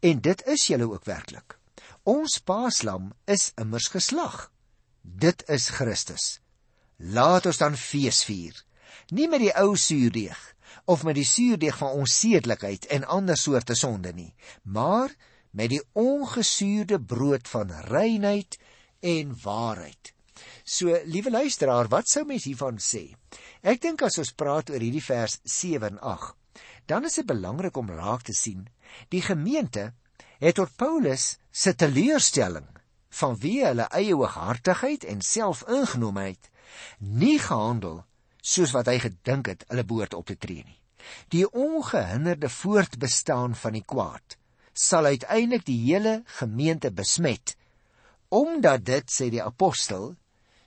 En 0.00 0.20
dit 0.20 0.46
is 0.46 0.66
julle 0.66 0.88
ook 0.90 1.04
werklik. 1.04 1.58
Ons 2.02 2.38
paaslam 2.38 3.12
is 3.26 3.52
immers 3.56 3.88
geslag. 3.88 4.50
Dit 5.02 5.42
is 5.48 5.68
Christus. 5.68 6.40
Laat 6.96 7.46
ons 7.46 7.58
dan 7.58 7.76
fees 7.76 8.24
vier, 8.24 8.54
nie 9.10 9.28
met 9.28 9.42
die 9.42 9.54
ou 9.58 9.74
suurdeeg 9.76 10.38
of 10.92 11.04
met 11.08 11.16
die 11.16 11.26
suurdeeg 11.26 11.78
van 11.80 12.00
onsedelikheid 12.02 12.86
en 12.92 13.06
ander 13.08 13.38
soorte 13.40 13.74
sonde 13.78 14.12
nie, 14.12 14.32
maar 14.62 15.14
met 15.50 15.70
die 15.72 15.80
ongesuurde 15.96 16.98
brood 17.00 17.48
van 17.48 17.72
reinheid 17.88 18.58
en 19.00 19.32
waarheid. 19.42 20.12
So, 20.64 20.98
liewe 21.04 21.30
luisteraar, 21.30 21.88
wat 21.88 22.08
sou 22.08 22.24
mens 22.28 22.44
hiervan 22.48 22.78
sê? 22.80 23.08
Ek 23.62 23.80
dink 23.82 24.04
as 24.04 24.18
ons 24.20 24.34
praat 24.36 24.70
oor 24.70 24.84
hierdie 24.84 25.04
vers 25.04 25.38
7 25.48 25.94
en 25.94 25.98
8, 26.12 26.36
dan 26.90 27.08
is 27.08 27.16
dit 27.20 27.26
belangrik 27.26 27.76
om 27.76 27.90
raak 27.90 28.26
te 28.28 28.36
sien, 28.36 28.66
die 29.08 29.22
gemeente 29.24 29.92
het 30.42 30.58
tot 30.58 30.76
Paulus 30.76 31.36
se 31.50 31.74
teleurstelling 31.78 32.68
vanweë 33.12 33.70
hulle 33.70 33.88
eie 33.96 34.14
hooghartigheid 34.16 35.04
en 35.08 35.24
selfingenomenheid 35.24 36.48
nie 37.22 37.38
gehandel 37.40 38.02
soos 38.42 38.72
wat 38.76 38.88
hy 38.90 38.98
gedink 39.02 39.52
het 39.52 39.66
hulle 39.68 39.86
behoort 39.86 40.16
op 40.18 40.26
te 40.28 40.36
tree 40.36 40.64
nie. 40.64 40.81
Die 41.28 41.46
ongehinderde 41.50 42.48
voortbestaan 42.48 43.56
van 43.56 43.72
die 43.72 43.84
kwaad 43.86 44.36
sal 44.72 45.04
uiteindelik 45.04 45.66
die 45.66 45.80
hele 45.84 46.22
gemeente 46.38 46.90
besmet 46.90 47.56
omdat 48.32 48.86
dit 48.88 49.10
sê 49.12 49.28
die 49.28 49.42
apostel 49.44 50.14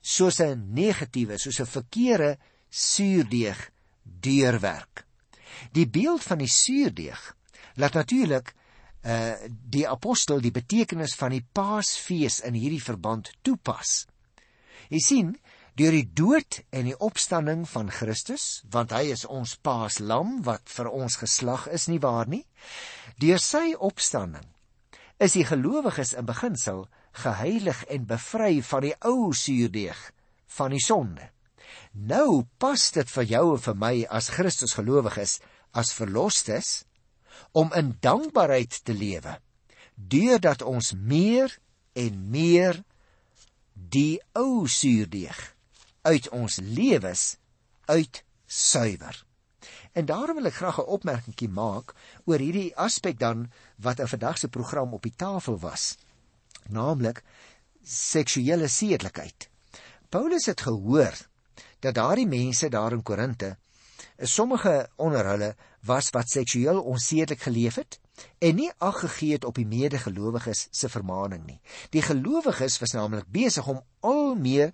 soos 0.01 0.37
'n 0.39 0.73
negatiewe, 0.73 1.37
soos 1.37 1.59
'n 1.59 1.65
verkeerde 1.65 2.37
suurdeeg 2.69 3.71
deurwerk. 4.03 5.05
Die 5.71 5.87
beeld 5.87 6.23
van 6.23 6.37
die 6.37 6.51
suurdeeg 6.51 7.35
laat 7.75 7.93
natuurlik 7.93 8.53
uh 9.05 9.33
die 9.69 9.87
apostel 9.87 10.41
die 10.41 10.51
betekenis 10.51 11.15
van 11.15 11.31
die 11.31 11.45
Paasfees 11.53 12.39
in 12.41 12.53
hierdie 12.53 12.81
verband 12.81 13.31
toepas. 13.41 14.05
Jy 14.89 14.99
sien, 14.99 15.35
deur 15.75 15.91
die 15.91 16.07
dood 16.15 16.61
en 16.71 16.87
die 16.87 16.97
opstanding 17.03 17.65
van 17.67 17.91
Christus, 17.91 18.63
want 18.71 18.93
hy 18.95 19.09
is 19.11 19.25
ons 19.27 19.57
Paaslam 19.59 20.39
wat 20.47 20.69
vir 20.71 20.87
ons 20.87 21.17
geslag 21.19 21.67
is 21.67 21.89
nie 21.91 21.99
waar 21.99 22.29
nie. 22.31 22.45
Deur 23.19 23.41
sy 23.43 23.73
opstanding 23.75 24.47
is 25.19 25.35
die 25.35 25.45
gelowiges 25.47 26.13
in 26.15 26.27
beginsel 26.27 26.85
geheilig 27.15 27.83
en 27.91 28.07
bevry 28.07 28.59
van 28.63 28.83
die 28.87 28.95
ou 29.07 29.31
suurdeeg 29.35 29.99
van 30.57 30.75
die 30.75 30.83
sonde. 30.83 31.29
Nou 31.95 32.43
pas 32.59 32.89
dit 32.95 33.11
vir 33.11 33.27
jou 33.29 33.45
en 33.55 33.63
vir 33.67 33.77
my 33.79 33.93
as 34.11 34.31
Christus 34.35 34.75
gelowiges 34.75 35.39
as 35.75 35.93
verlosters 35.95 36.85
om 37.55 37.71
in 37.75 37.95
dankbaarheid 38.03 38.79
te 38.83 38.95
lewe 38.95 39.37
deurdat 39.95 40.63
ons 40.63 40.93
meer 40.95 41.51
en 41.95 42.19
meer 42.31 42.81
die 43.75 44.19
ou 44.35 44.67
suurdeeg 44.71 45.54
uit 46.05 46.29
ons 46.29 46.59
lewens 46.61 47.23
uit 47.85 48.23
suiwer. 48.45 49.23
En 49.97 50.05
daarom 50.05 50.37
wil 50.37 50.51
ek 50.51 50.59
graag 50.61 50.79
'n 50.81 50.91
opmerkingie 50.97 51.49
maak 51.49 51.95
oor 52.25 52.39
hierdie 52.39 52.75
aspek 52.77 53.19
dan 53.19 53.51
wat 53.75 53.99
in 53.99 54.07
vandag 54.07 54.37
se 54.37 54.47
program 54.47 54.93
op 54.93 55.01
die 55.01 55.15
tafel 55.15 55.57
was 55.59 55.95
naamlik 56.69 57.23
seksuele 57.83 58.67
sedelikheid. 58.67 59.49
Paulus 60.09 60.45
het 60.45 60.61
gehoor 60.61 61.17
dat 61.79 61.95
daardie 61.95 62.27
mense 62.27 62.69
daar 62.69 62.91
in 62.91 63.03
Korinte, 63.03 63.57
sommige 64.17 64.89
onder 64.95 65.25
hulle 65.25 65.55
was 65.85 66.09
wat 66.09 66.29
seksueel 66.29 66.81
onsedelik 66.81 67.41
geleef 67.41 67.75
het 67.75 67.99
en 68.39 68.55
nie 68.55 68.71
ag 68.77 68.99
gegee 68.99 69.35
het 69.35 69.45
op 69.45 69.55
die 69.55 69.67
medegelowiges 69.67 70.67
se 70.71 70.89
vermaaning 70.89 71.45
nie. 71.45 71.59
Die 71.89 72.01
gelowiges 72.01 72.79
was 72.79 72.95
naamlik 72.95 73.27
besig 73.27 73.67
om 73.67 73.83
al 73.99 74.35
meer 74.35 74.71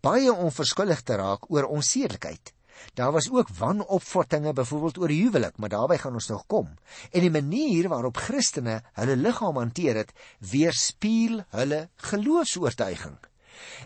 baie 0.00 0.32
onverskillig 0.32 1.02
te 1.02 1.16
raak 1.20 1.50
oor 1.50 1.68
onsedelikheid. 1.70 2.52
Daar 2.94 3.12
was 3.12 3.30
ook 3.30 3.48
wanopvattinge 3.48 4.52
byvoorbeeld 4.52 4.98
oor 4.98 5.08
huwelik, 5.08 5.56
maar 5.56 5.68
daarby 5.68 5.96
gaan 5.96 6.12
ons 6.12 6.28
nog 6.28 6.46
kom. 6.46 6.68
En 7.10 7.20
die 7.20 7.30
manier 7.30 7.88
waarop 7.88 8.16
Christene 8.16 8.82
hulle 8.92 9.16
liggaam 9.16 9.56
hanteer 9.56 9.96
het, 9.96 10.12
weerspieël 10.38 11.44
hulle 11.48 11.88
geloofs-oortuiging. 11.96 13.16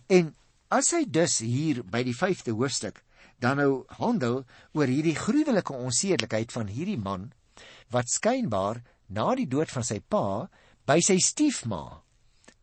En 0.07 0.35
as 0.69 0.91
hy 0.95 1.05
dus 1.11 1.39
hier 1.39 1.83
by 1.87 2.03
die 2.07 2.17
5de 2.17 2.55
hoofstuk 2.55 3.03
dan 3.41 3.59
nou 3.59 3.85
handel 3.99 4.43
oor 4.77 4.91
hierdie 4.91 5.17
gruwelike 5.17 5.75
onsedelikheid 5.75 6.53
van 6.53 6.71
hierdie 6.71 7.01
man 7.01 7.31
wat 7.95 8.13
skynbaar 8.13 8.83
na 9.09 9.33
die 9.39 9.49
dood 9.51 9.73
van 9.73 9.87
sy 9.87 9.99
pa 10.01 10.47
by 10.87 11.01
sy 11.05 11.17
stiefma 11.25 12.03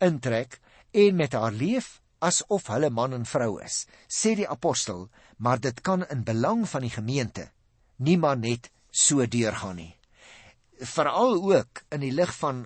intrek 0.03 0.60
en 0.95 1.17
met 1.19 1.36
haar 1.36 1.55
leef 1.55 1.97
asof 2.19 2.67
hulle 2.73 2.89
man 2.89 3.13
en 3.13 3.25
vrou 3.25 3.58
is, 3.63 3.86
sê 4.08 4.36
die 4.36 4.47
apostel, 4.47 5.08
maar 5.38 5.60
dit 5.60 5.82
kan 5.82 6.06
in 6.08 6.23
belang 6.23 6.65
van 6.69 6.86
die 6.86 6.93
gemeente 6.93 7.49
niemand 7.97 8.41
net 8.45 8.71
so 8.91 9.25
deurgaan 9.25 9.77
nie. 9.82 9.93
Veral 10.77 11.38
ook 11.41 11.84
in 11.93 12.03
die 12.06 12.13
lig 12.13 12.34
van 12.38 12.65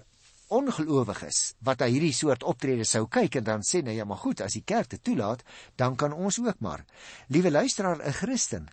ongelowiges 0.52 1.54
wat 1.64 1.80
na 1.80 1.88
hierdie 1.88 2.14
soort 2.16 2.44
optrede 2.44 2.84
sou 2.88 3.06
kyk 3.08 3.38
en 3.40 3.46
dan 3.48 3.64
sê 3.64 3.80
nee 3.84 3.96
ja 3.96 4.06
maar 4.06 4.20
goed 4.20 4.42
as 4.44 4.58
die 4.58 4.66
kerk 4.68 4.90
dit 4.92 5.04
toelaat 5.04 5.46
dan 5.80 5.96
kan 5.96 6.14
ons 6.14 6.40
ook 6.44 6.60
maar. 6.60 6.84
Liewe 7.28 7.52
luisteraar, 7.52 8.04
'n 8.04 8.14
Christen 8.14 8.68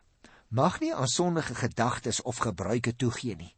mag 0.48 0.80
nie 0.80 0.94
aan 0.94 1.06
sondige 1.06 1.54
gedagtes 1.54 2.22
of 2.22 2.38
gebruike 2.38 2.96
toegee 2.96 3.36
nie. 3.36 3.54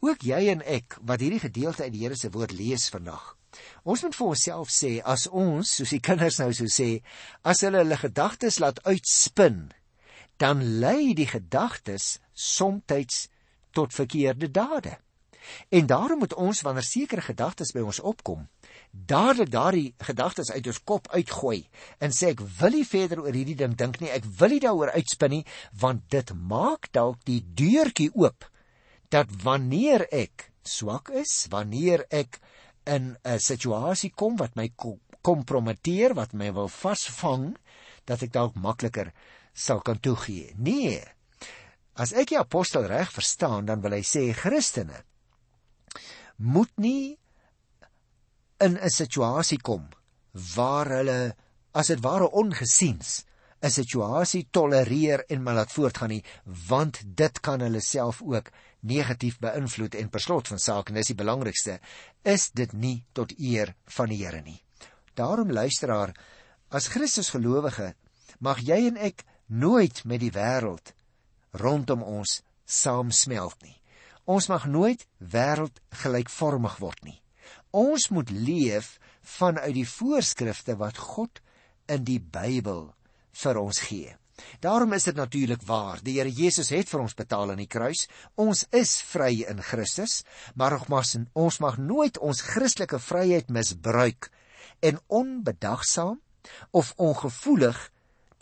Ook 0.00 0.22
jy 0.22 0.48
en 0.48 0.62
ek 0.62 0.98
wat 1.02 1.20
hierdie 1.20 1.42
gedeelte 1.42 1.82
uit 1.82 1.92
die 1.92 2.02
Here 2.02 2.16
se 2.16 2.30
woord 2.30 2.52
lees 2.52 2.88
vandag 2.88 3.36
Ons 3.84 4.02
moet 4.02 4.16
vir 4.16 4.32
onsself 4.34 4.72
sê 4.72 4.92
as 5.04 5.26
ons, 5.28 5.76
soos 5.76 5.92
die 5.94 6.00
kinders 6.00 6.38
nou 6.40 6.50
so 6.56 6.70
sê, 6.70 7.02
as 7.44 7.62
hulle 7.66 7.82
hulle 7.82 8.00
gedagtes 8.00 8.58
laat 8.62 8.82
uitspin, 8.88 9.70
dan 10.40 10.62
lei 10.82 11.12
die 11.14 11.28
gedagtes 11.28 12.18
soms 12.32 13.28
tot 13.72 13.94
verkeerde 13.94 14.50
dade. 14.50 14.98
En 15.68 15.86
daarom 15.86 16.18
moet 16.18 16.34
ons 16.34 16.60
wanneer 16.60 16.86
sekere 16.86 17.20
gedagtes 17.20 17.72
by 17.74 17.82
ons 17.82 18.00
opkom, 18.00 18.46
dadelik 18.92 19.50
daardie 19.50 19.94
gedagtes 19.98 20.52
uit 20.52 20.66
ons 20.70 20.82
kop 20.86 21.08
uitgooi 21.10 21.64
en 21.98 22.14
sê 22.14 22.30
ek 22.34 22.44
wil 22.60 22.76
nie 22.76 22.86
verder 22.86 23.22
oor 23.24 23.34
hierdie 23.34 23.58
ding 23.58 23.74
dink 23.78 23.98
nie, 24.00 24.12
ek 24.12 24.28
wil 24.38 24.54
nie 24.54 24.62
daaroor 24.62 24.94
uitspin 24.94 25.34
nie, 25.34 25.44
want 25.72 26.06
dit 26.14 26.32
maak 26.36 26.92
dalk 26.94 27.24
die 27.26 27.40
deurtjie 27.42 28.12
oop 28.14 28.46
dat 29.12 29.32
wanneer 29.42 30.06
ek 30.14 30.52
swak 30.62 31.10
is, 31.10 31.48
wanneer 31.50 32.06
ek 32.10 32.38
in 32.86 33.16
'n 33.24 33.38
situasie 33.38 34.10
kom 34.10 34.36
wat 34.36 34.56
my 34.56 34.70
kompromiteer, 35.22 36.14
wat 36.14 36.32
my 36.32 36.52
wil 36.52 36.68
vasvang, 36.68 37.56
dat 38.04 38.22
ek 38.22 38.32
dalk 38.32 38.54
makliker 38.54 39.12
sal 39.54 39.80
kan 39.80 40.00
toegee. 40.00 40.52
Nee. 40.56 41.02
As 41.94 42.12
ek 42.12 42.28
die 42.28 42.38
apostel 42.38 42.86
reg 42.86 43.12
verstaan, 43.12 43.66
dan 43.66 43.80
wil 43.80 43.92
hy 43.92 44.02
sê 44.02 44.32
Christene 44.32 45.04
moet 46.36 46.72
nie 46.76 47.18
in 48.58 48.78
'n 48.78 48.90
situasie 48.90 49.58
kom 49.58 49.88
waar 50.56 50.88
hulle 50.88 51.36
as 51.74 51.86
dit 51.86 52.00
ware 52.00 52.30
ongesiens 52.30 53.24
'n 53.62 53.70
situasie 53.70 54.48
tolereer 54.50 55.24
en 55.28 55.42
maar 55.42 55.54
laat 55.54 55.72
voortgaan 55.72 56.08
nie, 56.08 56.24
want 56.68 57.02
dit 57.06 57.40
kan 57.40 57.60
hulle 57.60 57.80
self 57.80 58.22
ook 58.22 58.50
negatief 58.80 59.38
beïnvloed 59.38 59.94
en 59.94 60.08
per 60.10 60.20
slot 60.20 60.48
van 60.48 60.58
saak 60.58 60.88
en 60.88 60.98
dis 60.98 61.12
die 61.12 61.18
belangrikste 61.18 61.78
is 62.22 62.50
dit 62.50 62.72
nie 62.72 63.04
tot 63.12 63.34
eer 63.38 63.74
van 63.96 64.08
die 64.10 64.24
Here 64.24 64.42
nie. 64.42 64.58
Daarom 65.14 65.52
luisteraar, 65.52 66.14
as 66.70 66.88
Christus 66.88 67.30
gelowige, 67.30 67.94
mag 68.40 68.58
jy 68.66 68.88
en 68.88 68.96
ek 68.96 69.22
nooit 69.46 70.04
met 70.04 70.20
die 70.20 70.32
wêreld 70.34 70.94
rondom 71.52 72.02
ons 72.02 72.40
saamsmelt 72.64 73.62
nie. 73.62 73.76
Ons 74.24 74.48
mag 74.48 74.66
nooit 74.66 75.06
wêreld 75.18 75.78
gelykvormig 76.02 76.78
word 76.80 77.04
nie. 77.04 77.20
Ons 77.70 78.08
moet 78.10 78.30
leef 78.30 78.98
vanuit 79.22 79.74
die 79.74 79.88
voorskrifte 79.88 80.76
wat 80.80 80.98
God 80.98 81.42
in 81.86 82.04
die 82.08 82.18
Bybel 82.20 82.90
vir 83.32 83.58
ons 83.60 83.80
gee. 83.88 84.16
Daarom 84.60 84.92
is 84.92 85.04
dit 85.04 85.16
natuurlik 85.16 85.62
waar. 85.62 86.00
Die 86.02 86.18
Here 86.18 86.30
Jesus 86.30 86.70
het 86.72 86.88
vir 86.88 87.02
ons 87.04 87.14
betaal 87.14 87.52
aan 87.52 87.62
die 87.62 87.70
kruis. 87.70 88.06
Ons 88.34 88.64
is 88.70 88.96
vry 89.12 89.44
in 89.48 89.62
Christus, 89.62 90.22
maar 90.54 90.74
nogmaals, 90.76 91.16
ons 91.32 91.58
mag 91.62 91.78
nooit 91.78 92.18
ons 92.18 92.42
Christelike 92.42 92.98
vryheid 92.98 93.50
misbruik 93.50 94.30
en 94.80 95.00
onbedagsaam 95.06 96.20
of 96.70 96.92
ongevoelig 96.96 97.78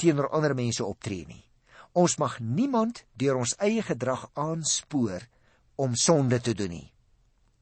teenoor 0.00 0.31
ander 0.33 0.55
mense 0.57 0.85
optree 0.85 1.26
nie. 1.29 1.44
Ons 1.92 2.16
mag 2.22 2.38
niemand 2.40 3.05
deur 3.18 3.40
ons 3.42 3.57
eie 3.59 3.83
gedrag 3.83 4.29
aanspoor 4.38 5.26
om 5.81 5.96
sonde 5.98 6.40
te 6.40 6.55
doen 6.55 6.70
nie. 6.70 6.88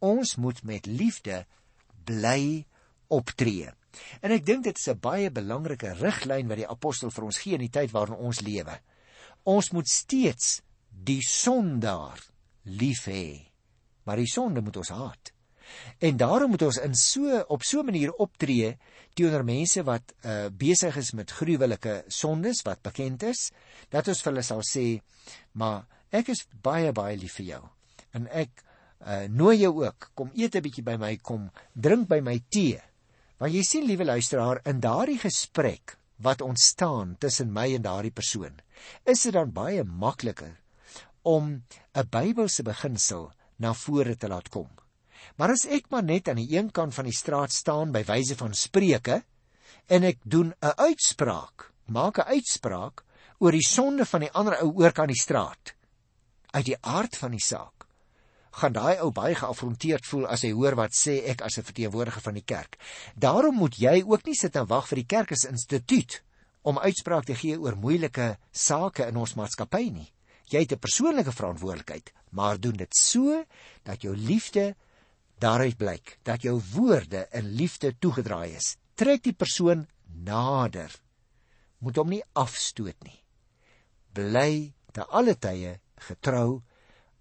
Ons 0.05 0.37
moet 0.37 0.61
met 0.62 0.87
liefde 0.87 1.45
bly 2.07 2.67
optree. 3.09 3.73
En 4.20 4.35
ek 4.35 4.44
dink 4.46 4.64
dit 4.64 4.79
is 4.79 4.88
'n 4.88 5.01
baie 5.01 5.31
belangrike 5.31 5.94
riglyn 6.01 6.48
wat 6.48 6.61
die 6.61 6.68
apostel 6.68 7.11
vir 7.11 7.24
ons 7.24 7.38
gee 7.38 7.55
in 7.55 7.66
die 7.66 7.77
tyd 7.79 7.90
waarin 7.90 8.16
ons 8.16 8.40
lewe. 8.40 8.81
Ons 9.44 9.70
moet 9.72 9.88
steeds 9.88 10.61
die 10.90 11.22
sondaar 11.22 12.20
lief 12.64 13.07
hê, 13.07 13.48
maar 14.05 14.16
die 14.16 14.27
sonde 14.31 14.61
moet 14.61 14.77
ons 14.77 14.88
haat. 14.88 15.33
En 15.98 16.16
daarom 16.16 16.51
moet 16.51 16.62
ons 16.62 16.81
in 16.81 16.94
so 16.94 17.40
op 17.48 17.62
so 17.62 17.81
'n 17.81 17.85
manier 17.85 18.12
optree 18.12 18.77
teenoor 19.14 19.44
mense 19.44 19.83
wat 19.83 20.14
uh, 20.24 20.46
besig 20.48 20.96
is 20.96 21.12
met 21.12 21.31
gruwelike 21.31 22.05
sondes 22.09 22.62
wat 22.62 22.83
bekend 22.83 23.22
is, 23.22 23.51
dat 23.90 24.09
ons 24.09 24.22
vir 24.22 24.33
hulle 24.33 24.42
sal 24.42 24.62
sê, 24.62 25.01
"Maar 25.53 25.87
ek 26.11 26.29
is 26.29 26.46
baie 26.62 26.92
baie 26.92 27.16
lief 27.16 27.35
vir 27.35 27.46
jou." 27.46 27.68
En 28.12 28.27
ek 28.27 28.64
uh, 29.07 29.27
nooi 29.29 29.59
jou 29.59 29.85
ook, 29.85 30.11
kom 30.14 30.31
eet 30.35 30.55
'n 30.55 30.62
bietjie 30.62 30.85
by 30.85 30.96
my, 30.96 31.16
kom 31.16 31.51
drink 31.74 32.09
by 32.09 32.20
my 32.20 32.40
tee. 32.48 32.81
Want 33.38 33.55
jy 33.55 33.62
sien 33.62 33.85
liewe 33.87 34.03
luisteraar, 34.03 34.59
in 34.66 34.81
daardie 34.83 35.18
gesprek 35.22 35.94
wat 36.27 36.42
ontstaan 36.42 37.14
tussen 37.22 37.53
my 37.55 37.68
en 37.77 37.85
daardie 37.85 38.14
persoon, 38.14 38.57
is 39.07 39.22
dit 39.22 39.35
dan 39.35 39.53
baie 39.55 39.85
makliker 39.87 40.57
om 41.22 41.62
'n 41.94 42.09
Bybelse 42.11 42.64
beginsel 42.66 43.31
na 43.59 43.72
vore 43.74 44.16
te 44.16 44.29
laat 44.29 44.48
kom. 44.48 44.68
Maar 45.37 45.51
as 45.55 45.66
ek 45.66 45.87
maar 45.90 46.03
net 46.03 46.29
aan 46.29 46.42
die 46.42 46.57
een 46.57 46.70
kant 46.70 46.94
van 46.94 47.05
die 47.05 47.14
straat 47.14 47.53
staan 47.53 47.92
by 47.92 48.03
wyse 48.05 48.35
van 48.35 48.55
spreuke 48.55 49.22
en 49.87 50.03
ek 50.03 50.18
doen 50.24 50.55
'n 50.61 50.74
uitspraak, 50.77 51.72
maak 51.87 52.18
'n 52.18 52.35
uitspraak 52.35 53.05
oor 53.38 53.53
die 53.53 53.68
sonde 53.68 54.05
van 54.05 54.20
die 54.20 54.33
ander 54.33 54.59
ou 54.62 54.72
oor 54.83 54.92
kan 54.92 55.07
die 55.07 55.22
straat. 55.22 55.74
Uit 56.51 56.64
die 56.64 56.81
aard 56.83 57.16
van 57.16 57.31
die 57.31 57.44
saak 57.44 57.78
gaan 58.59 58.75
daai 58.75 58.99
ou 59.05 59.11
baie 59.14 59.37
geafronteerd 59.38 60.07
voel 60.07 60.27
as 60.27 60.42
hy 60.47 60.51
hoor 60.57 60.77
wat 60.79 60.97
sê 60.97 61.21
ek 61.33 61.42
as 61.47 61.59
'n 61.59 61.66
verteenwoordiger 61.68 62.23
van 62.23 62.35
die 62.35 62.44
kerk. 62.44 62.79
Daarom 63.14 63.55
moet 63.55 63.79
jy 63.79 64.03
ook 64.07 64.27
nie 64.27 64.35
sit 64.35 64.57
en 64.57 64.66
wag 64.66 64.88
vir 64.88 64.97
die 65.03 65.11
kerk 65.14 65.33
as 65.33 65.44
instituut 65.44 66.23
om 66.62 66.79
uitspraak 66.79 67.25
te 67.25 67.35
gee 67.35 67.59
oor 67.61 67.77
moeilike 67.77 68.37
sake 68.53 69.07
in 69.07 69.16
ons 69.16 69.35
maatskappy 69.35 69.90
nie. 69.90 70.12
Jy 70.51 70.61
het 70.61 70.73
'n 70.73 70.79
persoonlike 70.79 71.33
verantwoordelikheid, 71.33 72.12
maar 72.31 72.61
doen 72.61 72.77
dit 72.77 72.97
so 72.97 73.44
dat 73.85 74.03
jou 74.03 74.16
liefde 74.16 74.75
daaruit 75.38 75.77
blyk, 75.77 76.18
dat 76.23 76.42
jou 76.42 76.61
woorde 76.75 77.29
in 77.33 77.55
liefde 77.55 77.94
toegedraai 77.99 78.55
is. 78.57 78.77
Trek 78.94 79.23
die 79.23 79.33
persoon 79.33 79.87
nader. 80.25 80.90
Moet 81.79 81.97
hom 81.97 82.09
nie 82.09 82.23
afstoot 82.33 82.97
nie. 83.05 83.23
Bly 84.12 84.73
te 84.92 85.05
alle 85.05 85.37
tye 85.38 85.81
getrou 86.09 86.62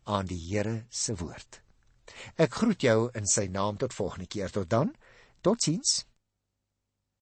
aan 0.08 0.28
die 0.30 0.40
Here 0.40 0.86
se 0.90 1.16
woord. 1.20 1.62
Ek 2.40 2.54
groet 2.62 2.82
jou 2.82 3.10
in 3.18 3.28
sy 3.28 3.48
naam 3.52 3.78
tot 3.78 3.94
volgende 3.94 4.28
keer 4.32 4.52
tot 4.54 4.70
dan. 4.72 4.94
Totsiens. 5.44 6.07